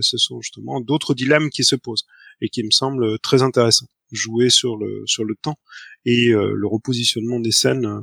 [0.00, 2.06] ce sont justement d'autres dilemmes qui se posent
[2.40, 3.86] et qui me semble très intéressant.
[4.12, 5.58] Jouer sur le sur le temps
[6.04, 8.00] et euh, le repositionnement des scènes, euh,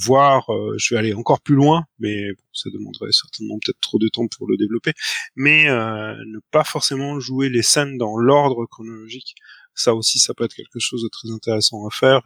[0.00, 4.08] voire euh, je vais aller encore plus loin, mais ça demanderait certainement peut-être trop de
[4.08, 4.92] temps pour le développer,
[5.36, 9.34] mais ne pas forcément jouer les scènes dans l'ordre chronologique.
[9.74, 12.22] Ça aussi, ça peut être quelque chose de très intéressant à faire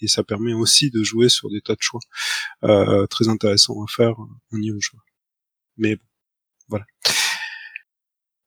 [0.00, 2.00] et, ça permet aussi de jouer sur des tas de choix
[2.64, 5.00] euh, très intéressants à faire au niveau choix.
[5.76, 6.02] Mais bon,
[6.68, 6.86] voilà.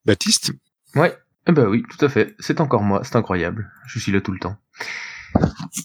[0.05, 0.53] Baptiste?
[0.95, 1.15] Ouais,
[1.45, 2.35] ben oui, tout à fait.
[2.39, 3.71] C'est encore moi, c'est incroyable.
[3.87, 4.57] Je suis là tout le temps.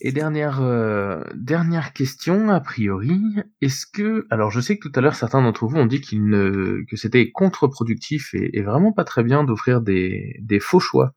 [0.00, 3.20] Et dernière euh, dernière question a priori,
[3.60, 6.26] est-ce que alors je sais que tout à l'heure certains d'entre vous ont dit qu'il
[6.26, 11.14] ne que c'était contre-productif et, vraiment pas très bien d'offrir des, des faux choix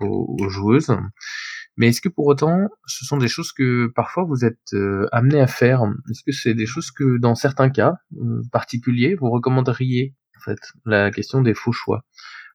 [0.00, 0.94] aux, joueuses.
[1.76, 5.40] Mais est-ce que pour autant ce sont des choses que parfois vous êtes euh, amené
[5.40, 5.82] à faire?
[6.10, 10.58] Est-ce que c'est des choses que dans certains cas euh, particuliers vous recommanderiez en fait
[10.84, 12.04] la question des faux choix?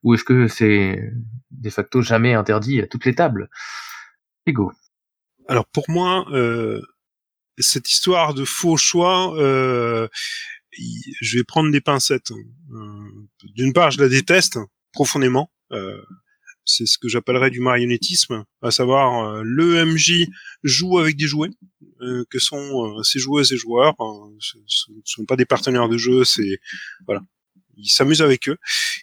[0.03, 1.13] Ou est-ce que c'est
[1.51, 3.49] de facto jamais interdit à toutes les tables?
[4.47, 4.71] Ego.
[5.51, 6.81] Alors pour moi, euh,
[7.57, 10.07] cette histoire de faux choix, euh,
[10.71, 12.31] je vais prendre des pincettes.
[12.31, 14.59] Euh, d'une part, je la déteste
[14.93, 15.51] profondément.
[15.73, 16.01] Euh,
[16.63, 20.25] c'est ce que j'appellerais du marionnettisme, à savoir euh, le MJ
[20.63, 21.49] joue avec des jouets,
[22.29, 23.93] que sont ses joueuses et joueurs.
[23.99, 24.31] Hein.
[24.39, 24.57] ce
[24.89, 26.61] ne sont pas des partenaires de jeu, c'est
[27.05, 27.21] voilà,
[27.75, 28.57] ils s'amusent avec eux,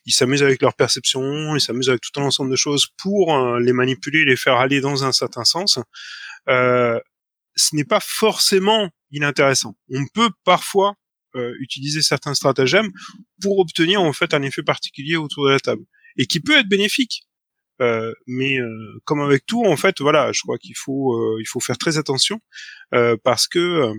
[0.07, 3.75] ils s'amusent avec leur perception, ils s'amusent avec tout un ensemble de choses pour les
[3.75, 5.79] manipuler, les faire aller dans un certain sens.
[6.49, 6.99] Euh,
[7.57, 9.77] ce n'est pas forcément inintéressant.
[9.91, 10.95] On peut parfois
[11.35, 12.91] euh, utiliser certains stratagèmes
[13.43, 15.83] pour obtenir en fait un effet particulier autour de la table
[16.17, 17.23] et qui peut être bénéfique.
[17.81, 21.61] Euh, mais euh, comme avec tout, en fait, voilà, je crois qu'il faut il faut
[21.61, 22.41] faire très attention
[23.23, 23.93] parce que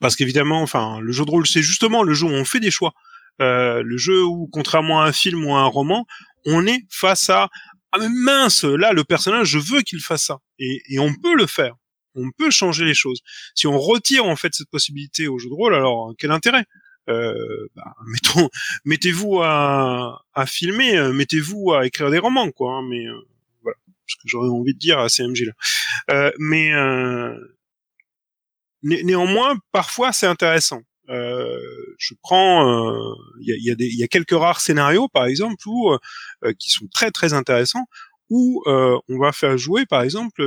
[0.00, 2.70] parce qu'évidemment, enfin, le jeu de rôle, c'est justement le jeu où on fait des
[2.70, 2.92] choix.
[3.40, 6.06] Euh, le jeu où, contrairement à un film ou à un roman,
[6.46, 7.48] on est face à
[7.92, 11.34] ah mais mince, là le personnage, je veux qu'il fasse ça, et, et, on peut
[11.34, 11.76] le faire,
[12.14, 13.20] on peut changer les choses.
[13.54, 16.64] Si on retire en fait cette possibilité au jeu de rôle, alors quel intérêt?
[17.08, 17.94] Euh, bah,
[18.84, 22.74] mettez-vous à, filmer, euh, mettez-vous à écrire des romans, quoi.
[22.74, 23.20] Hein, mais euh,
[23.62, 23.76] voilà,
[24.06, 25.52] ce que j'aurais envie de dire à CMJ là.
[26.10, 27.36] Euh, mais euh,
[28.82, 30.82] néanmoins, parfois c'est intéressant.
[31.12, 31.60] Euh,
[31.98, 35.62] je prends, euh, il y, a, y, a y, a, quelques rares scénarios, par exemple,
[35.66, 37.86] où euh, qui sont très très intéressants,
[38.30, 40.42] où on va faire jouer, par exemple,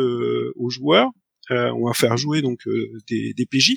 [0.55, 1.09] aux joueurs,
[1.51, 2.61] on va faire jouer donc
[3.07, 3.75] des, des, PJ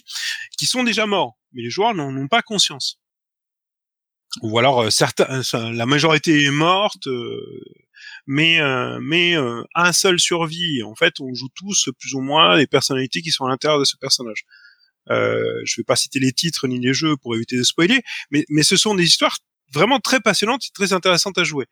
[0.57, 2.99] qui sont déjà morts, mais les joueurs n'en ont pas conscience.
[4.43, 7.07] Ou alors certains, la majorité est morte,
[8.27, 8.61] mais
[9.03, 9.35] mais
[9.75, 10.83] un seul survit.
[10.85, 13.85] En fait, on joue tous plus ou moins les personnalités qui sont à l'intérieur de
[13.85, 14.47] ce personnage.
[15.11, 18.45] Euh, je vais pas citer les titres ni les jeux pour éviter de spoiler, mais,
[18.49, 19.39] mais ce sont des histoires
[19.73, 21.67] vraiment très passionnantes et très intéressantes à jouer.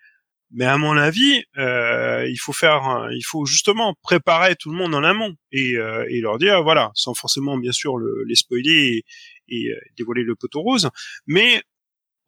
[0.52, 4.94] Mais à mon avis, euh, il faut faire, il faut justement préparer tout le monde
[4.94, 8.70] en amont et, euh, et leur dire, voilà, sans forcément bien sûr le, les spoiler
[8.70, 9.04] et,
[9.48, 10.88] et, euh, dévoiler le poteau rose,
[11.26, 11.62] mais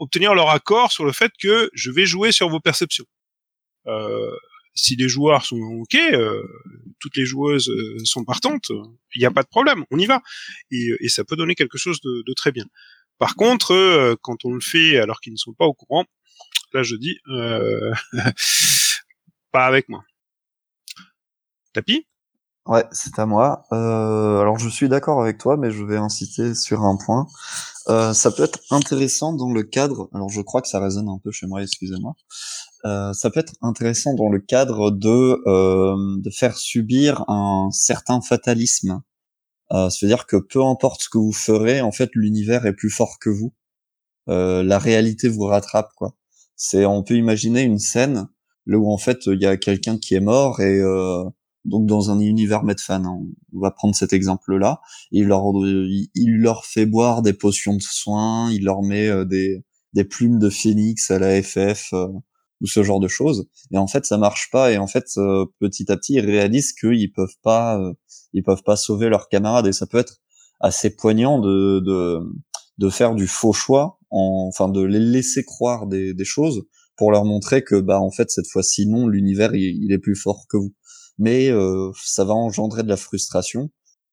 [0.00, 3.06] obtenir leur accord sur le fait que je vais jouer sur vos perceptions.
[3.86, 4.36] Euh,
[4.78, 6.42] si les joueurs sont ok, euh,
[7.00, 8.70] toutes les joueuses euh, sont partantes,
[9.14, 10.22] il n'y a pas de problème, on y va.
[10.70, 12.64] Et, ça peut donner quelque chose de, très bien.
[13.18, 16.04] Par contre, euh, quand on le fait alors qu'ils ne sont pas au courant,
[16.72, 17.18] là je dis
[19.52, 20.04] pas avec moi.
[21.72, 22.06] Tapis
[22.68, 23.64] Ouais, c'est à moi.
[23.72, 27.26] Euh, alors je suis d'accord avec toi, mais je vais insister sur un point.
[27.88, 30.10] Euh, ça peut être intéressant dans le cadre.
[30.12, 32.12] Alors je crois que ça résonne un peu chez moi, excusez-moi.
[32.84, 38.20] Euh, ça peut être intéressant dans le cadre de euh, de faire subir un certain
[38.20, 39.02] fatalisme.
[39.72, 43.18] Euh, C'est-à-dire que peu importe ce que vous ferez, en fait, l'univers est plus fort
[43.20, 43.54] que vous.
[44.28, 46.14] Euh, la réalité vous rattrape, quoi.
[46.56, 48.28] C'est, on peut imaginer une scène
[48.66, 50.82] là où en fait il y a quelqu'un qui est mort et
[51.64, 53.20] donc dans un univers Medfan, hein,
[53.54, 54.80] on va prendre cet exemple-là.
[55.12, 59.64] Il leur, il leur fait boire des potions de soins, il leur met des,
[59.94, 61.94] des plumes de phénix à la FF
[62.60, 63.48] ou ce genre de choses.
[63.72, 64.72] Et en fait, ça marche pas.
[64.72, 67.80] Et en fait, euh, petit à petit, ils réalisent qu'ils peuvent pas,
[68.32, 69.66] ils peuvent pas sauver leurs camarades.
[69.66, 70.16] Et ça peut être
[70.60, 72.18] assez poignant de de,
[72.78, 76.64] de faire du faux choix, en, enfin de les laisser croire des, des choses
[76.96, 80.16] pour leur montrer que bah en fait cette fois-ci non, l'univers il, il est plus
[80.16, 80.74] fort que vous
[81.18, 83.70] mais euh, ça va engendrer de la frustration.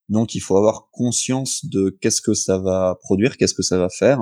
[0.10, 3.90] Donc il faut avoir conscience de qu'est-ce que ça va produire, qu'est-ce que ça va
[3.90, 4.20] faire,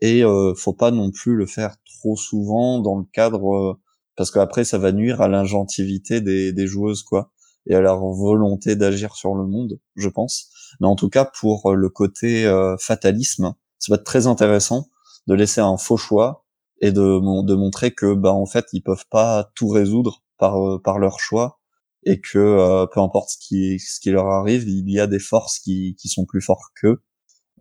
[0.00, 3.80] et euh, faut pas non plus le faire trop souvent dans le cadre euh,
[4.16, 7.30] parce qu'après ça va nuire à l'ingentivité des, des joueuses quoi
[7.66, 10.48] et à leur volonté d'agir sur le monde, je pense.
[10.80, 14.88] Mais en tout cas pour le côté euh, fatalisme, ça va être très intéressant
[15.26, 16.46] de laisser un faux choix
[16.80, 20.98] et de, de montrer que bah en fait ils peuvent pas tout résoudre par par
[20.98, 21.60] leur choix
[22.04, 25.18] et que euh, peu importe ce qui ce qui leur arrive, il y a des
[25.18, 27.02] forces qui qui sont plus fortes qu'eux.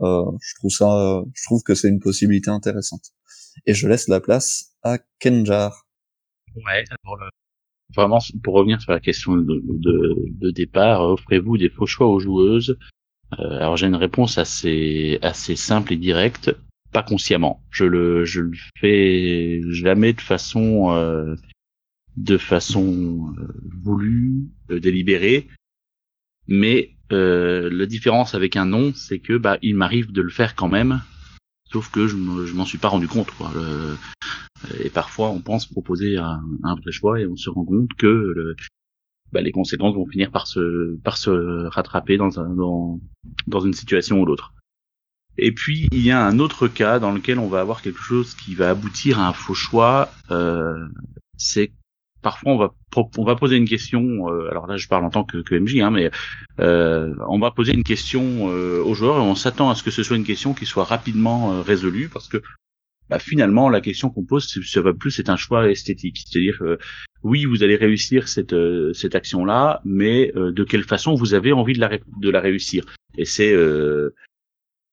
[0.02, 3.12] Euh, je trouve ça, je trouve que c'est une possibilité intéressante.
[3.66, 5.86] Et je laisse la place à Kenjar.
[6.56, 6.84] Ouais.
[7.04, 7.30] Alors,
[7.96, 12.20] vraiment, pour revenir sur la question de, de, de départ, offrez-vous des faux choix aux
[12.20, 12.78] joueuses?
[13.40, 16.56] Euh, alors j'ai une réponse assez assez simple et directe.
[16.92, 17.62] Pas consciemment.
[17.70, 21.36] Je le je le fais jamais de façon euh,
[22.18, 23.48] de façon euh,
[23.84, 25.48] voulue, euh, délibérée.
[26.50, 30.56] Mais euh, la différence avec un non, c'est que bah il m'arrive de le faire
[30.56, 31.02] quand même,
[31.72, 33.32] sauf que je m'en suis pas rendu compte.
[33.32, 33.52] Quoi.
[34.84, 38.56] et parfois, on pense proposer un, un, vrai choix et on se rend compte que
[39.32, 43.00] bah, les conséquences vont finir par se par se rattraper dans un, dans
[43.48, 44.54] dans une situation ou l'autre.
[45.38, 48.34] Et puis il y a un autre cas dans lequel on va avoir quelque chose
[48.34, 50.12] qui va aboutir à un faux choix.
[50.32, 50.88] Euh,
[51.38, 51.72] c'est
[52.22, 52.74] parfois on va
[53.18, 54.30] on va poser une question.
[54.30, 56.10] Euh, alors là, je parle en tant que, que MJ, hein, mais
[56.60, 59.92] euh, on va poser une question euh, aux joueurs et on s'attend à ce que
[59.92, 62.42] ce soit une question qui soit rapidement euh, résolue parce que
[63.10, 66.62] bah, finalement la question qu'on pose, ça va plus c'est un choix esthétique, c'est-à-dire
[67.24, 68.56] oui, vous allez réussir cette
[68.94, 71.90] cette action là, mais de quelle façon vous avez envie de la
[72.22, 72.86] de la réussir?
[73.18, 73.56] Et c'est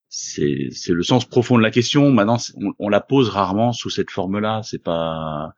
[0.08, 2.10] c'est c'est le sens profond de la question.
[2.10, 4.62] Maintenant, on, on la pose rarement sous cette forme-là.
[4.62, 5.52] C'est pas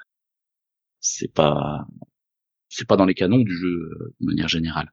[1.01, 1.87] c'est pas
[2.69, 3.91] c'est pas dans les canons du jeu
[4.21, 4.93] de manière générale.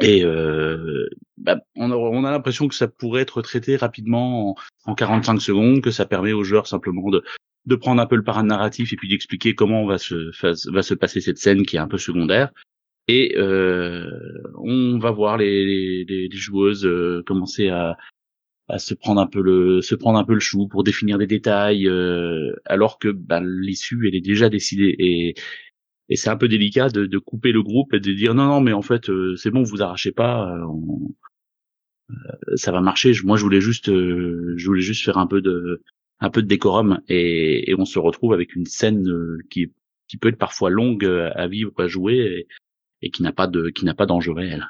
[0.00, 4.54] Et euh, bah, on a, on a l'impression que ça pourrait être traité rapidement en,
[4.86, 7.22] en, 45 secondes, que ça permet aux joueurs simplement de,
[7.66, 10.30] de prendre un peu le parade narratif et puis d'expliquer comment va se,
[10.70, 12.50] va se passer cette scène qui est un peu secondaire.
[13.08, 14.08] Et euh,
[14.56, 17.96] on va voir les, les, les joueuses euh, commencer à,
[18.70, 21.26] à se prendre un peu le se prendre un peu le chou pour définir des
[21.26, 24.94] détails euh, alors que bah, l'issue elle est déjà décidée.
[24.98, 25.34] Et
[26.10, 28.60] et c'est un peu délicat de, de, couper le groupe et de dire non non
[28.60, 31.14] mais en fait euh, c'est bon vous arrachez pas euh, on,
[32.10, 33.12] euh, ça va marcher.
[33.24, 35.82] Moi je voulais juste euh, je voulais juste faire un peu de
[36.20, 39.06] un peu de décorum et, et on se retrouve avec une scène
[39.50, 39.72] qui
[40.08, 42.46] qui peut être parfois longue à vivre à jouer
[43.02, 44.66] et, qui n'a pas de qui n'a pas d'enjeu réel.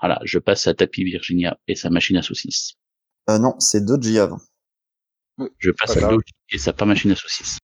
[0.00, 2.76] Voilà je passe à Tapi Virginia et sa machine à saucisses
[3.28, 4.40] euh, non, c'est Doji avant.
[5.58, 7.58] Je passe à Doji et sa pas machine à saucisses.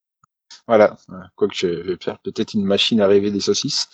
[0.68, 0.96] Voilà,
[1.34, 3.88] quoique je vais faire peut-être une machine à rêver des saucisses.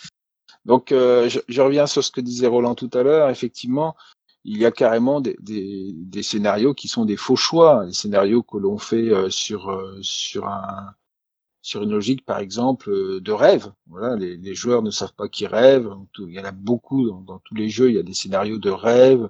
[0.65, 3.31] Donc euh, je, je, reviens sur ce que disait Roland tout à l'heure.
[3.31, 3.97] Effectivement,
[4.45, 8.43] il y a carrément des, des, des, scénarios qui sont des faux choix, des scénarios
[8.43, 10.95] que l'on fait euh, sur euh, sur un
[11.61, 13.73] sur une logique, par exemple, euh, de rêve.
[13.89, 15.93] Voilà, les, les, joueurs ne savent pas qui rêvent.
[16.19, 17.91] Il y en a beaucoup dans, dans, tous les jeux.
[17.91, 19.29] Il y a des scénarios de rêve,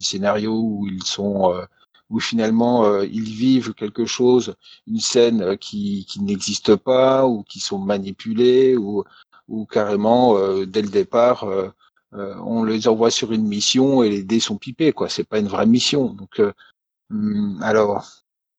[0.00, 1.64] des scénarios où ils sont euh,
[2.10, 4.54] où finalement euh, ils vivent quelque chose,
[4.86, 9.04] une scène euh, qui, n'existe pas ou qui sont manipulés ou,
[9.48, 11.46] ou carrément dès le départ
[12.12, 15.08] on les envoie sur une mission et les dés sont pipés quoi.
[15.08, 16.14] C'est pas une vraie mission.
[16.14, 16.40] Donc
[17.10, 18.06] hum, alors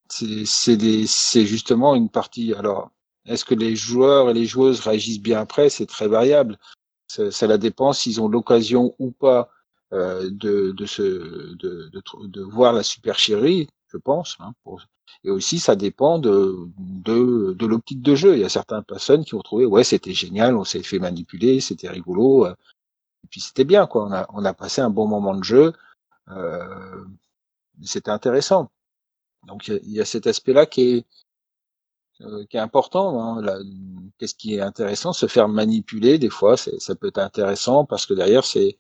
[0.10, 2.54] c'est c'est justement une partie.
[2.54, 2.92] Alors
[3.26, 5.70] est-ce que les joueurs et les joueuses réagissent bien après?
[5.70, 6.60] C'est très variable.
[7.08, 9.50] Ça, ça la dépend s'ils ont l'occasion ou pas
[9.96, 11.02] euh, de, de, se,
[11.56, 14.36] de, de, de, voir la supercherie, je pense.
[14.40, 14.82] Hein, pour...
[15.24, 18.34] Et aussi, ça dépend de, de, de l'optique de jeu.
[18.36, 21.62] Il y a certaines personnes qui ont trouvé, ouais, c'était génial, on s'est fait manipuler,
[21.62, 22.56] c'était rigolo, euh,
[23.24, 24.06] et puis c'était bien, quoi.
[24.06, 25.72] On a, on a passé un bon moment de jeu,
[26.30, 27.06] euh,
[27.84, 28.70] c'était intéressant.
[29.48, 31.06] Donc il y, a, cet aspect-là qui est,
[32.50, 33.40] qui est important.
[33.40, 33.62] Hein.
[34.18, 38.14] Qu'est-ce qui est intéressant Se faire manipuler, des fois, ça peut être intéressant parce que
[38.14, 38.78] derrière, c'est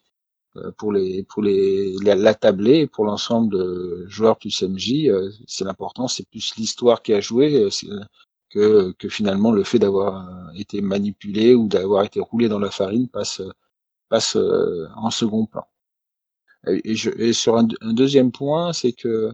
[0.77, 5.09] pour les pour les la, tabler pour l'ensemble de joueurs plus MJ,
[5.47, 7.67] c'est l'important, c'est plus l'histoire qui a joué
[8.49, 13.07] que que finalement le fait d'avoir été manipulé ou d'avoir été roulé dans la farine
[13.09, 13.41] passe
[14.09, 14.37] passe
[14.95, 15.65] en second plan.
[16.67, 19.31] Et, je, et sur un, deuxième point, c'est que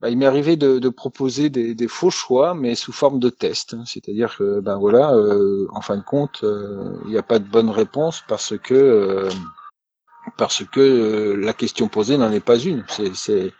[0.00, 3.30] bah, il m'est arrivé de, de proposer des, des, faux choix, mais sous forme de
[3.30, 3.76] test.
[3.86, 7.48] C'est-à-dire que, ben voilà, euh, en fin de compte, euh, il n'y a pas de
[7.48, 9.30] bonne réponse parce que euh,
[10.36, 12.84] parce que la question posée n'en est pas une.
[13.14, 13.52] C'est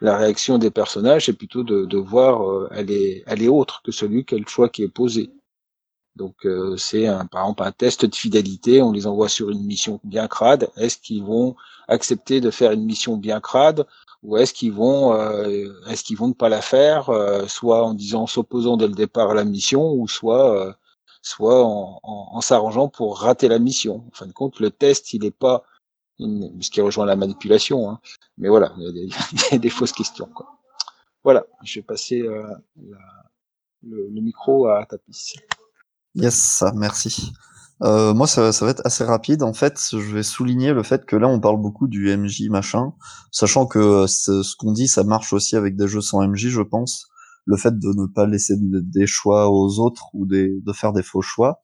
[0.00, 3.92] la réaction des personnages, c'est plutôt de, de voir elle est elle est autre que
[3.92, 5.30] celui quel choix qui est posé.
[6.16, 6.46] Donc
[6.76, 10.28] c'est un, par exemple un test de fidélité, on les envoie sur une mission bien
[10.28, 10.70] crade.
[10.76, 11.56] Est-ce qu'ils vont
[11.88, 13.86] accepter de faire une mission bien crade
[14.22, 17.94] ou est-ce qu'ils vont euh, est-ce qu'ils vont ne pas la faire euh, soit en
[17.94, 20.72] disant s'opposant dès le départ à la mission ou soit euh,
[21.22, 24.04] soit en, en, s'arrangeant pour rater la mission?
[24.08, 25.64] En fin de compte le test il n'est pas
[26.18, 28.00] ce qui rejoint la manipulation hein.
[28.38, 29.12] mais voilà il
[29.50, 30.58] y, a des, fausses questions quoi.
[31.24, 32.60] voilà je vais passer la,
[33.82, 35.34] le, le, micro à Tapis
[36.14, 37.32] yes merci
[37.82, 39.42] euh, moi, ça, ça, va être assez rapide.
[39.42, 42.92] En fait, je vais souligner le fait que là, on parle beaucoup du MJ machin,
[43.32, 46.62] sachant que euh, ce qu'on dit, ça marche aussi avec des jeux sans MJ, je
[46.62, 47.06] pense.
[47.44, 51.02] Le fait de ne pas laisser des choix aux autres ou des, de faire des
[51.02, 51.60] faux choix.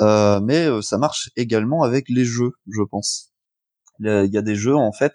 [0.00, 3.29] Euh, mais euh, ça marche également avec les jeux, je pense.
[4.00, 5.14] Il y a, des jeux, en fait,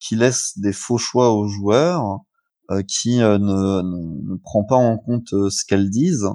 [0.00, 2.20] qui laissent des faux choix aux joueurs,
[2.70, 6.28] euh, qui ne, ne, ne, prend pas en compte ce qu'elles disent,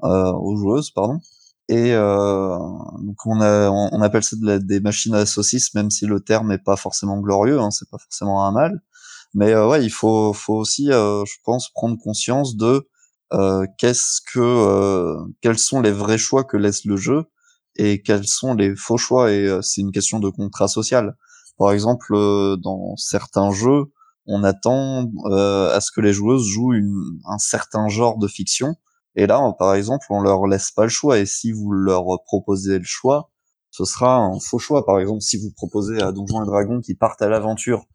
[0.00, 1.20] aux joueuses, pardon
[1.68, 2.58] et euh,
[3.00, 6.58] donc on, a, on, appelle ça des machines à saucisses, même si le terme n'est
[6.58, 8.82] pas forcément glorieux, hein, c'est pas forcément un mal.
[9.34, 12.88] Mais euh, ouais, il faut, faut aussi, euh, je pense, prendre conscience de
[13.32, 17.24] euh, qu'est-ce que, euh, quels sont les vrais choix que laisse le jeu
[17.76, 19.32] et quels sont les faux choix.
[19.32, 21.16] Et c'est une question de contrat social.
[21.58, 22.14] Par exemple,
[22.62, 23.92] dans certains jeux,
[24.26, 26.74] on attend à ce que les joueuses jouent
[27.26, 28.76] un certain genre de fiction
[29.16, 31.18] et là, par exemple, on leur laisse pas le choix.
[31.18, 33.30] Et si vous leur proposez le choix,
[33.70, 34.84] ce sera un faux choix.
[34.84, 37.86] Par exemple, si vous proposez à Donjons et Dragons qu'ils partent à l'aventure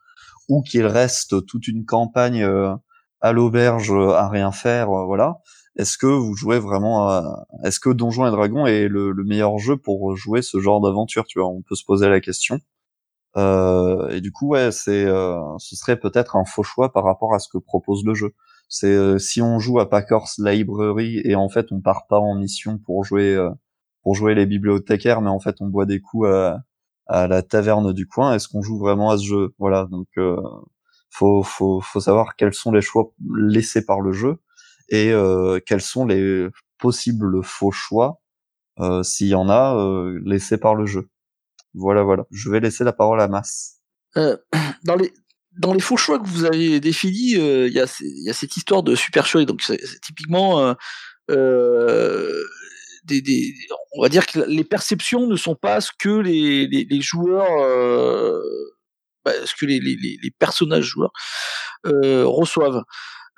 [0.49, 2.75] ou qu'ils restent toute une campagne euh,
[3.21, 5.37] à l'auberge à rien faire, euh, voilà.
[5.77, 7.45] Est-ce que vous jouez vraiment à...
[7.63, 11.39] Est-ce que Donjons et Dragons est le, meilleur jeu pour jouer ce genre d'aventure Tu
[11.39, 12.59] vois, on peut se poser la question.
[13.37, 17.33] Euh, et du coup, ouais, c'est, euh, ce serait peut-être un faux choix par rapport
[17.33, 18.33] à ce que propose le jeu.
[18.73, 22.35] C'est euh, si on joue à Packers Library et en fait on part pas en
[22.35, 23.49] mission pour jouer euh,
[24.01, 26.63] pour jouer les bibliothécaires, mais en fait on boit des coups à,
[27.07, 28.33] à la taverne du coin.
[28.33, 29.53] Est-ce qu'on joue vraiment à ce jeu?
[29.59, 30.37] Voilà, donc euh,
[31.09, 34.39] faut faut faut savoir quels sont les choix laissés par le jeu
[34.91, 38.21] et euh, quels sont les possibles faux choix
[39.03, 41.07] s'il y en a laissés par le jeu.
[41.73, 42.25] Voilà, voilà.
[42.31, 43.81] Je vais laisser la parole à Mass.
[44.17, 44.37] Euh,
[44.83, 48.95] dans les faux choix que vous avez définis, euh, il y, a, cette histoire de
[48.95, 49.45] supercherie.
[49.45, 50.73] Donc, c'est typiquement, euh,
[51.29, 52.43] euh,
[53.93, 58.39] on va dire que les perceptions ne sont pas ce que les, joueurs, euh,
[59.25, 61.11] bah, ce que les, personnages joueurs
[61.85, 62.83] euh, reçoivent.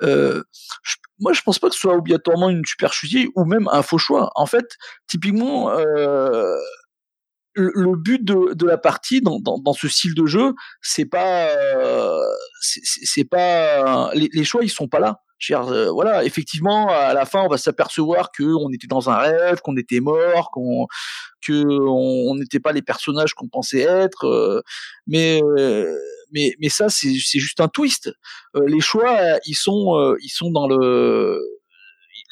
[0.01, 0.43] Euh,
[0.83, 3.97] je, moi, je pense pas que ce soit obligatoirement une supercherie ou même un faux
[3.97, 4.29] choix.
[4.35, 4.75] En fait,
[5.07, 6.57] typiquement, euh,
[7.53, 12.19] le, but de, la partie dans, ce style de jeu, c'est pas, euh,
[12.59, 15.21] c'est pas les, choix, ils sont pas là.
[15.51, 19.61] Euh, voilà, effectivement, à la fin, on va s'apercevoir que on était dans un rêve,
[19.61, 20.87] qu'on était mort, qu'on
[21.49, 24.61] on n'était pas les personnages qu'on pensait être.
[25.07, 25.41] Mais
[26.33, 28.11] mais mais ça, c'est juste un twist.
[28.55, 31.39] les choix, ils sont ils sont dans le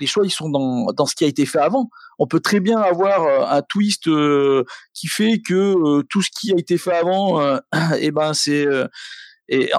[0.02, 1.89] les choix ils sont dans, dans ce qui a été fait avant.
[2.20, 6.30] On peut très bien avoir euh, un twist euh, qui fait que euh, tout ce
[6.38, 7.60] qui a été fait avant, et
[8.02, 8.66] eh ben c'est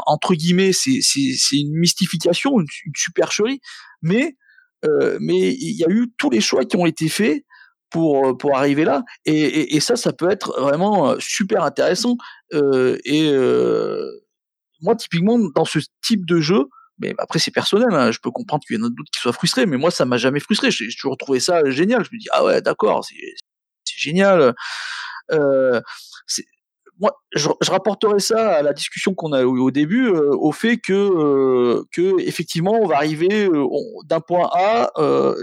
[0.06, 3.60] entre guillemets c'est c'est une mystification, une, supercherie,
[4.00, 4.36] mais
[5.20, 7.44] mais il y a eu tous les choix qui ont été faits
[7.92, 12.16] pour pour arriver là et, et, ça ça peut être vraiment super intéressant
[12.52, 13.32] et
[14.80, 16.68] moi typiquement dans ce type de jeu
[17.02, 17.88] mais après, c'est personnel.
[17.92, 18.12] Hein.
[18.12, 20.18] Je peux comprendre qu'il y en a d'autres qui soient frustrés, mais moi, ça m'a
[20.18, 20.70] jamais frustré.
[20.70, 22.04] J'ai toujours trouvé ça génial.
[22.04, 23.16] Je me dis, ah ouais, d'accord, c'est
[23.84, 24.54] génial.
[25.32, 25.80] Euh,
[27.02, 30.92] moi, je, rapporterai ça à la discussion qu'on a au début, euh, au fait que,
[30.92, 33.66] euh, que effectivement, on va arriver euh,
[34.06, 34.88] d'un point A.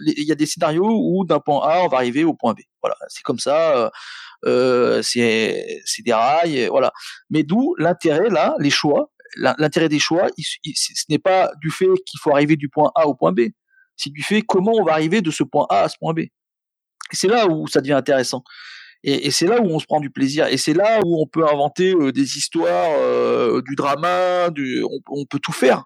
[0.05, 2.59] Il y a des scénarios où d'un point A, on va arriver au point B.
[2.81, 3.91] Voilà, c'est comme ça.
[4.45, 6.93] c'est des rails, voilà.
[7.29, 12.21] Mais d'où l'intérêt là, les choix, l'intérêt des choix, ce n'est pas du fait qu'il
[12.21, 13.41] faut arriver du point A au point B.
[13.97, 16.21] c'est du fait comment on va arriver de ce point A à ce point B.
[17.11, 18.43] C'est là où ça devient intéressant.
[19.03, 20.47] Et, c'est là où on se prend du plaisir.
[20.47, 25.25] Et c'est là où on peut inventer euh, des histoires, euh, du drama, du, on,
[25.25, 25.83] peut tout faire.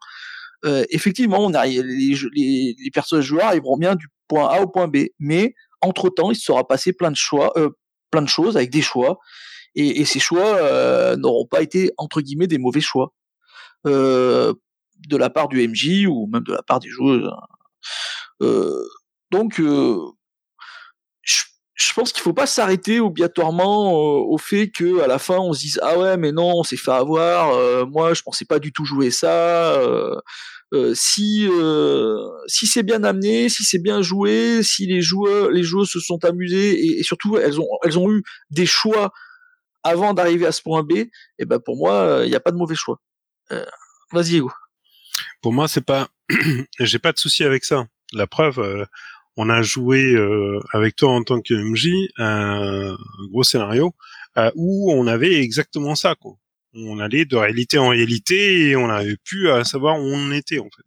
[0.66, 6.10] Euh, effectivement, les, personnages joueurs arriveront bien du point A au point B, mais entre
[6.10, 7.54] temps, il se sera passé plein de choix,
[8.10, 9.20] plein de choses avec des choix,
[9.76, 13.14] et, et ces choix n'auront pas été entre guillemets des mauvais choix
[13.86, 14.56] de
[15.18, 17.30] la part du MJ ou même de la part des joueuses.
[19.30, 19.62] donc,
[21.88, 25.54] je pense qu'il faut pas s'arrêter obligatoirement euh, au fait que à la fin on
[25.54, 28.60] se dise ah ouais mais non on s'est fait avoir euh, moi je pensais pas
[28.60, 30.20] du tout jouer ça euh,
[30.96, 31.48] si
[32.48, 36.24] si c'est bien amené si c'est bien joué si les joueurs les joueurs se sont
[36.26, 39.12] amusés et, surtout elles ont elles ont eu des choix
[39.84, 42.52] avant d'arriver à ce point B et eh ben pour moi il n'y a pas
[42.52, 43.00] de mauvais choix.
[44.12, 44.52] Vas-y Hugo.
[45.44, 46.08] Pour moi c'est pas
[46.80, 47.86] j'ai pas de souci avec ça.
[48.12, 48.88] La preuve
[49.38, 52.96] on a joué euh, avec toi en tant que MJ un,
[53.30, 53.94] gros scénario
[54.38, 56.34] euh, où on avait exactement ça quoi.
[56.76, 60.60] On allait de réalité en réalité et on avait pu à savoir où on était
[60.60, 60.86] en fait.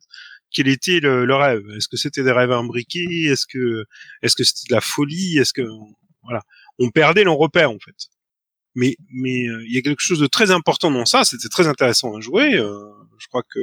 [0.51, 1.63] Quel était le, rêve?
[1.77, 3.27] Est-ce que c'était des rêves imbriqués?
[3.27, 3.85] Est-ce que
[4.23, 5.39] est-ce que c'était de la folie?
[5.39, 5.63] Est-ce que
[6.23, 6.43] voilà,
[6.81, 8.09] on perdait nos repères en fait.
[8.75, 11.25] Mais mais euh, il y a quelque chose de très important dans ça.
[11.25, 12.53] C'était très intéressant à jouer.
[12.53, 13.61] je crois que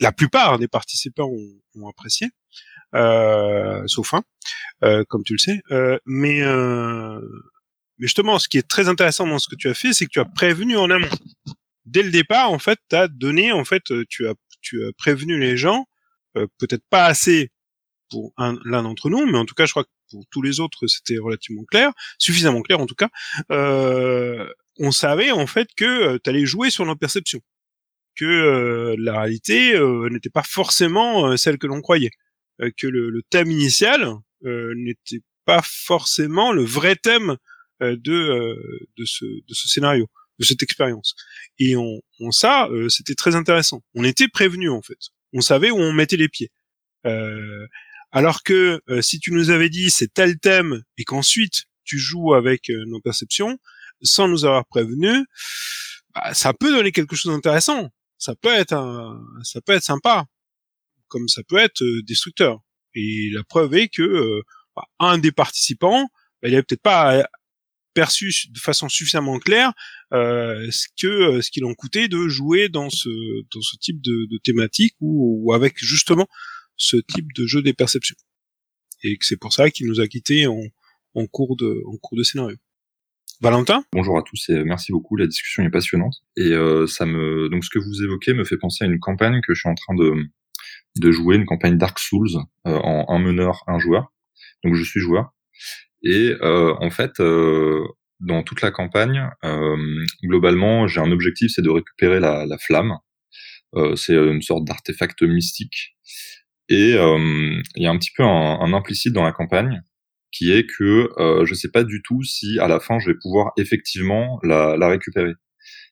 [0.00, 1.30] la plupart des participants
[1.76, 2.30] ont, apprécié euh,
[2.94, 4.22] sauf un,
[4.82, 5.62] euh, comme tu le sais.
[5.70, 7.20] Euh, mais, euh,
[7.98, 10.10] mais justement, ce qui est très intéressant dans ce que tu as fait, c'est que
[10.10, 11.08] tu as prévenu en amont.
[11.86, 15.38] Dès le départ, en fait, tu as donné, en fait, tu as, tu as prévenu
[15.38, 15.86] les gens,
[16.34, 17.50] peut-être pas assez
[18.10, 20.86] pour l'un d'entre nous, mais en tout cas, je crois que pour tous les autres,
[20.86, 23.08] c'était relativement clair, suffisamment clair en tout cas.
[23.50, 27.40] Euh, on savait en fait que tu allais jouer sur nos perceptions,
[28.16, 29.78] que la réalité
[30.10, 32.10] n'était pas forcément celle que l'on croyait.
[32.60, 34.08] Euh, que le, le, thème initial
[34.44, 37.36] euh, n'était pas forcément le vrai thème
[37.82, 38.56] euh, de
[38.96, 41.16] de ce de ce scénario, de cette expérience.
[41.58, 43.82] Et on, on ça, c'était très intéressant.
[43.94, 44.98] On était prévenu en fait.
[45.32, 46.50] On savait où on mettait les pieds.
[48.12, 52.68] alors que si tu nous avais dit c'est tel thème et qu'ensuite tu joues avec
[52.68, 53.58] nos perceptions
[54.02, 55.24] sans nous avoir prévenu,
[56.14, 57.90] bah, ça peut donner quelque chose d'intéressant.
[58.18, 60.26] Ça peut être un, ça peut être sympa
[61.14, 62.60] comme ça peut être euh, destructeur.
[62.96, 64.42] Et la preuve est que euh,
[64.74, 66.08] bah, un des participants,
[66.42, 67.22] bah, il avait peut-être pas euh,
[67.94, 69.72] perçu de façon suffisamment claire
[70.10, 73.08] ce que ce qu'il en coûtait de jouer dans ce
[73.54, 76.26] dans ce type de, thématique ou, avec justement
[76.76, 78.16] ce type de jeu des perceptions
[79.04, 80.60] et que c'est pour ça qu'il nous a quittés en,
[81.14, 82.56] en cours de en cours de scénario.
[83.40, 83.84] Valentin?
[83.92, 85.14] Bonjour à tous et merci beaucoup.
[85.14, 86.50] La discussion est passionnante et
[86.88, 89.60] ça me donc ce que vous évoquez me fait penser à une campagne que je
[89.60, 90.12] suis en train de
[90.96, 92.36] de jouer une campagne Dark Souls
[92.66, 94.12] euh, en un meneur, un joueur.
[94.62, 95.32] Donc je suis joueur.
[96.02, 97.82] Et euh, en fait, euh,
[98.20, 99.28] dans toute la campagne,
[100.22, 102.98] globalement, j'ai un objectif, c'est de récupérer la, la flamme.
[103.96, 105.96] c'est une sorte d'artefact mystique.
[106.68, 109.82] Et il y a un petit peu un, un, implicite dans la campagne
[110.34, 113.16] qui est que euh, je sais pas du tout si à la fin je vais
[113.20, 115.32] pouvoir effectivement la, la récupérer.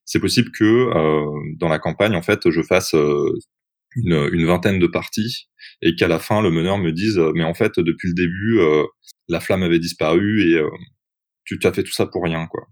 [0.04, 2.94] C'est possible que euh, dans la campagne, en fait, je fasse
[3.96, 5.48] une, une, vingtaine de parties
[5.80, 8.84] et qu'à la fin le meneur me dise mais en fait depuis le début euh,
[9.28, 10.70] la flamme avait disparu et euh,
[11.44, 12.66] tu t'as fait tout ça pour rien quoi.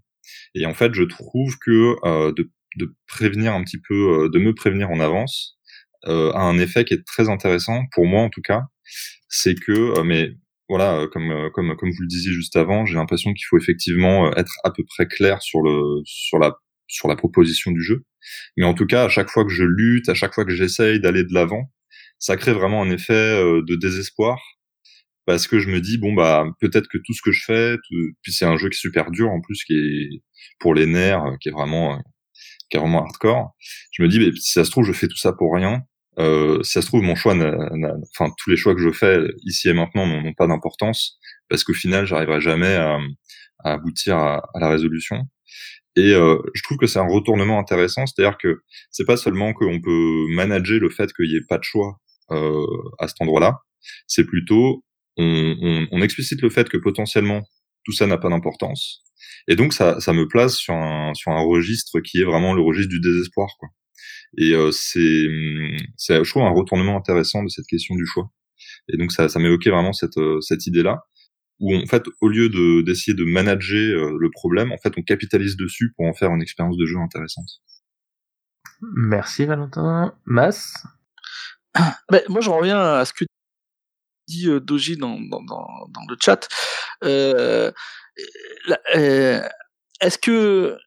[0.55, 4.53] Et en fait je trouve que euh, de, de, prévenir un petit peu, de me
[4.53, 5.57] prévenir en avance
[6.03, 8.63] a un effet qui est très intéressant pour moi en tout cas,
[9.29, 10.31] c'est que mais
[10.67, 14.53] voilà comme comme comme vous le disiez juste avant, j'ai l'impression qu'il faut effectivement être
[14.63, 16.55] à peu près clair sur le sur la
[16.87, 18.03] sur la proposition du jeu.
[18.57, 20.99] Mais en tout cas, à chaque fois que je lutte, à chaque fois que j'essaye
[20.99, 21.71] d'aller de l'avant,
[22.19, 24.39] ça crée vraiment un effet euh, de désespoir
[25.25, 27.77] parce que je me dis bon bah peut-être que tout ce que je fais,
[28.21, 30.09] puis c'est un jeu qui est super dur en plus qui est
[30.59, 32.01] pour les nerfs, qui est vraiment
[32.69, 33.55] qui est vraiment hardcore.
[33.91, 35.83] Je me dis mais si ça se trouve je fais tout ça pour rien.
[36.19, 37.33] Euh, si ça se trouve mon choix,
[38.13, 41.17] enfin tous les choix que je fais ici et maintenant n'ont pas d'importance
[41.49, 42.99] parce qu'au final j'arriverai jamais à,
[43.63, 45.23] aboutir à, la résolution.
[45.95, 48.61] Et euh, je trouve que c'est un retournement intéressant, c'est-à-dire que
[48.91, 51.97] c'est pas seulement qu'on peut manager le fait qu'il n'y ait pas de choix
[52.31, 52.65] euh,
[52.99, 53.59] à cet endroit-là,
[54.07, 54.85] c'est plutôt
[55.17, 57.41] on, on, on, explicite le fait que potentiellement
[57.83, 59.03] tout ça n'a pas d'importance,
[59.47, 62.61] et donc ça, ça me place sur un, sur un registre qui est vraiment le
[62.61, 63.69] registre du désespoir, quoi.
[64.37, 65.27] Et euh, c'est,
[65.97, 68.29] c'est, je trouve un retournement intéressant de cette question du choix.
[68.87, 70.99] Et donc ça, ça m'évoquait vraiment cette, euh, cette idée-là
[71.61, 75.03] où en fait, au lieu de d'essayer de manager euh, le problème, en fait, on
[75.03, 77.47] capitalise dessus pour en faire une expérience de jeu intéressante.
[78.81, 80.13] Merci Valentin.
[80.25, 80.73] Mas
[82.11, 83.25] ben, Moi, je reviens à ce que
[84.27, 86.47] dit Doji dans, dans, dans, dans, le chat.
[87.03, 87.71] Euh,
[88.93, 90.77] Est-ce que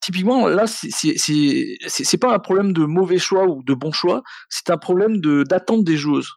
[0.00, 4.78] typiquement là, c'est pas un problème de mauvais choix ou de bon choix, c'est un
[4.78, 6.32] problème de d'attente des joueuses.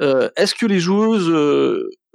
[0.00, 1.30] Euh, Est-ce que les joueuses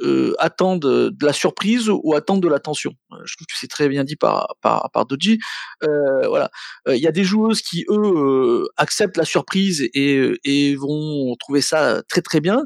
[0.02, 2.94] euh, euh, attendent de la surprise ou attendent de l'attention
[3.26, 5.40] Je trouve que c'est très bien dit par par, par Doji.
[5.82, 6.50] voilà,
[6.90, 12.02] il y a des joueuses qui eux acceptent la surprise et, et vont trouver ça
[12.10, 12.64] très très bien.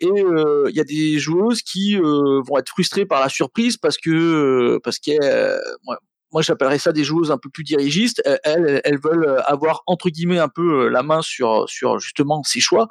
[0.00, 4.78] Et il y a des joueuses qui vont être frustrées par la surprise parce que
[4.82, 5.60] parce qu'elles
[6.34, 8.22] moi j'appellerais ça des joueuses un peu plus dirigistes.
[8.42, 12.88] Elles, elles veulent avoir entre guillemets un peu la main sur sur justement ses choix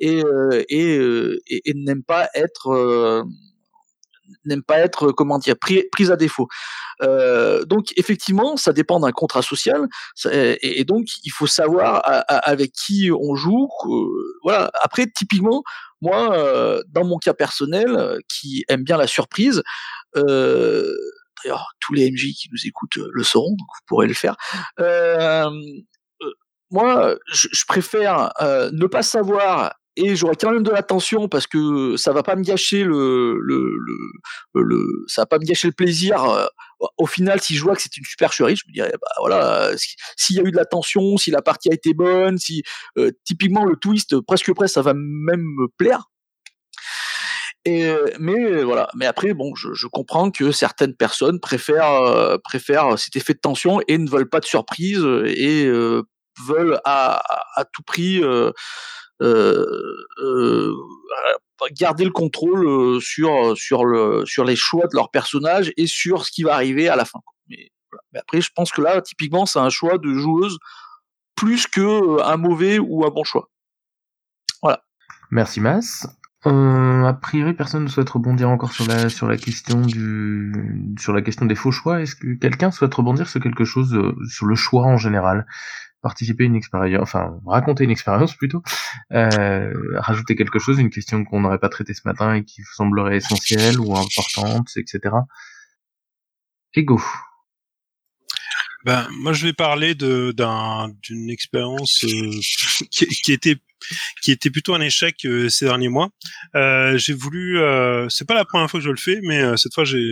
[0.00, 0.22] et
[0.68, 3.24] et, n'aiment pas être
[4.44, 6.48] n'aime pas être comment dire pris, prise à défaut.
[7.02, 9.88] Euh, donc effectivement, ça dépend d'un contrat social
[10.24, 13.68] et, donc il faut savoir avec qui on joue.
[14.42, 14.70] voilà.
[14.82, 15.62] Après, typiquement,
[16.00, 19.62] moi, euh, dans mon cas personnel, qui aime bien la surprise.
[20.16, 20.92] Euh,
[21.42, 24.36] D'ailleurs, tous les MJ qui nous écoutent euh, le sauront, donc vous pourrez le faire.
[24.78, 25.50] Euh,
[26.22, 26.32] euh,
[26.70, 32.12] moi, je, préfère ne pas savoir et j'aurai quand même de l'attention parce que ça
[32.12, 33.76] va pas me gâcher le, le,
[34.54, 36.48] le, ça va pas me gâcher le plaisir.
[36.96, 39.72] Au final, si je vois que c'est une supercherie, je me dirais bah voilà,
[40.16, 42.62] s'il y a eu de l'attention, si la partie a été bonne, si
[43.24, 46.04] typiquement le twist presque presque ça va même me plaire.
[47.66, 53.34] Mais voilà, mais après bon, je, comprends que certaines personnes préfèrent euh, préfèrent cet effet
[53.34, 56.02] de tension et ne veulent pas de surprise et euh,
[56.46, 57.22] veulent à,
[57.72, 58.52] tout prix euh,
[61.72, 66.30] garder le contrôle sur sur le sur les choix de leur personnage et sur ce
[66.30, 67.20] qui va arriver à la fin.
[67.48, 67.70] Mais,
[68.14, 70.56] après, je pense que là, typiquement, c'est un choix de joueuse
[71.36, 73.50] plus que un mauvais ou un bon choix.
[74.62, 74.82] Voilà.
[75.30, 76.06] Merci Mas.
[76.46, 81.12] Euh, a priori, personne ne souhaite rebondir encore sur la sur la question du sur
[81.12, 82.00] la question des faux choix.
[82.00, 85.46] Est-ce que quelqu'un souhaite rebondir sur quelque chose euh, sur le choix en général?
[86.00, 88.62] Participer à une expérience, enfin raconter une expérience plutôt,
[89.12, 92.72] euh, rajouter quelque chose, une question qu'on n'aurait pas traitée ce matin et qui vous
[92.74, 95.14] semblerait essentielle ou importante, etc.
[96.74, 97.02] Ego.
[98.86, 102.30] Ben, moi, je vais parler d'une expérience euh,
[102.90, 103.56] qui, qui, était
[104.22, 106.10] qui était plutôt un échec euh, ces derniers mois.
[106.54, 109.56] Euh, j'ai voulu, euh, c'est pas la première fois que je le fais, mais euh,
[109.56, 110.04] cette fois j'ai,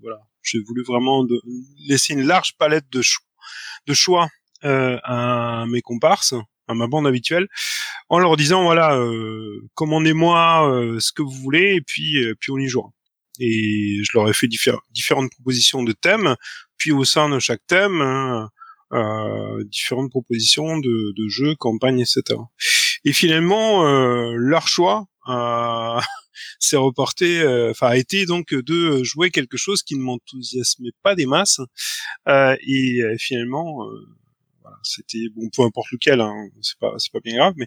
[0.00, 1.40] voilà, j'ai voulu vraiment de,
[1.88, 3.24] laisser une large palette de, choix
[3.86, 4.28] de choix
[4.62, 6.34] à mes comparses,
[6.68, 7.48] à ma bande habituelle,
[8.08, 8.96] en leur disant voilà,
[9.74, 12.90] commandez-moi ce que vous voulez et puis puis on y jouera.
[13.40, 16.36] Et je leur ai fait différentes propositions de thèmes,
[16.76, 18.00] puis au sein de chaque thème.
[18.00, 18.50] Hein,
[18.92, 22.38] euh, différentes propositions de, de jeux, campagnes, etc.
[23.04, 26.00] Et finalement, euh, leur choix euh,
[26.58, 31.14] s'est reporté, euh, enfin a été donc de jouer quelque chose qui ne m'enthousiasmait pas
[31.14, 31.60] des masses.
[32.28, 33.86] Euh, et finalement,
[34.62, 37.66] voilà, c'était bon, peu importe lequel, hein, c'est pas c'est pas bien grave, mais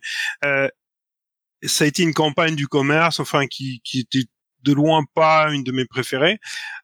[1.63, 4.29] ça a été une campagne du commerce, enfin qui qui était
[4.63, 6.39] de loin pas une de mes préférées.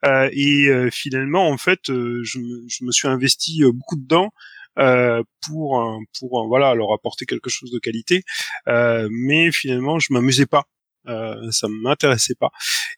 [0.05, 4.29] Euh, et finalement, en fait, je me, je, me, suis investi beaucoup dedans euh,
[4.75, 8.23] pour pour voilà leur apporter quelque chose de qualité.
[8.67, 10.65] Euh, mais finalement, je m'amusais pas.
[11.07, 12.51] Euh, ça m'intéressait pas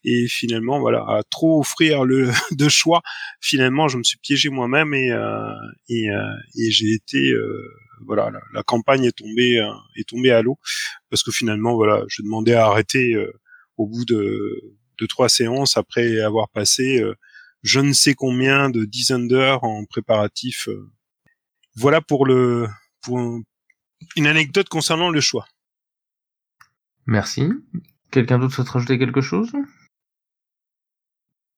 [0.04, 3.00] et finalement voilà à trop offrir le de choix
[3.40, 5.54] finalement je me suis piégé moi-même et euh,
[5.88, 7.66] et, euh, et j'ai été euh,
[8.04, 9.58] voilà la, la, campagne est tombée
[9.96, 10.58] est tombée à l'eau
[11.08, 13.16] parce que finalement voilà je demandais à arrêter
[13.78, 17.02] au bout de de trois séances après avoir passé
[17.62, 20.68] je ne sais combien de dizaines d'heures en préparatif
[21.76, 22.68] voilà pour le
[23.02, 23.18] pour
[24.16, 25.46] une anecdote concernant le choix.
[27.06, 27.52] Merci.
[28.10, 29.52] Quelqu'un d'autre souhaite rajouter quelque chose?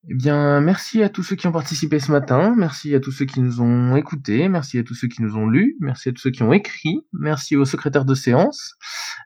[0.08, 3.24] Eh bien, merci à tous ceux qui ont participé ce matin, merci à tous ceux
[3.24, 6.20] qui nous ont écoutés, merci à tous ceux qui nous ont lus, merci à tous
[6.20, 8.76] ceux qui ont écrit, merci aux secrétaires de séance.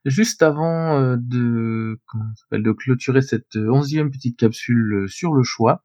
[0.07, 2.01] Juste avant euh, de,
[2.53, 5.83] de clôturer cette onzième petite capsule sur le choix,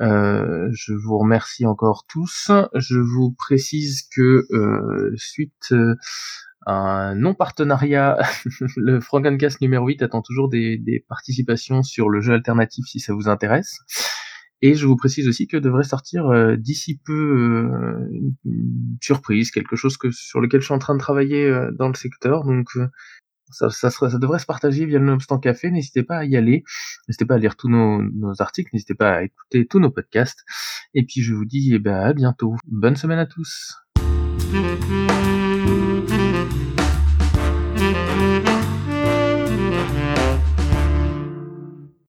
[0.00, 2.50] euh, je vous remercie encore tous.
[2.74, 5.94] Je vous précise que euh, suite euh,
[6.66, 8.18] à un non-partenariat,
[8.76, 13.28] le Frankencast numéro 8 attend toujours des, participations sur le jeu alternatif si ça vous
[13.28, 13.78] intéresse.
[14.62, 17.68] Et je vous précise aussi que devrait sortir euh, d'ici peu
[18.44, 21.94] une, surprise, quelque chose que sur lequel je suis en train de travailler dans le
[21.94, 22.44] secteur.
[22.44, 22.68] Donc
[23.50, 25.70] ça, devrait se partager via le Nobstant Café.
[25.70, 26.64] N'hésitez pas à y aller.
[27.08, 28.70] N'hésitez pas à lire tous nos, nos articles.
[28.72, 30.44] N'hésitez pas à écouter tous nos podcasts.
[30.94, 32.56] Et puis je vous dis eh ben, à bientôt.
[32.66, 33.74] Bonne semaine à tous.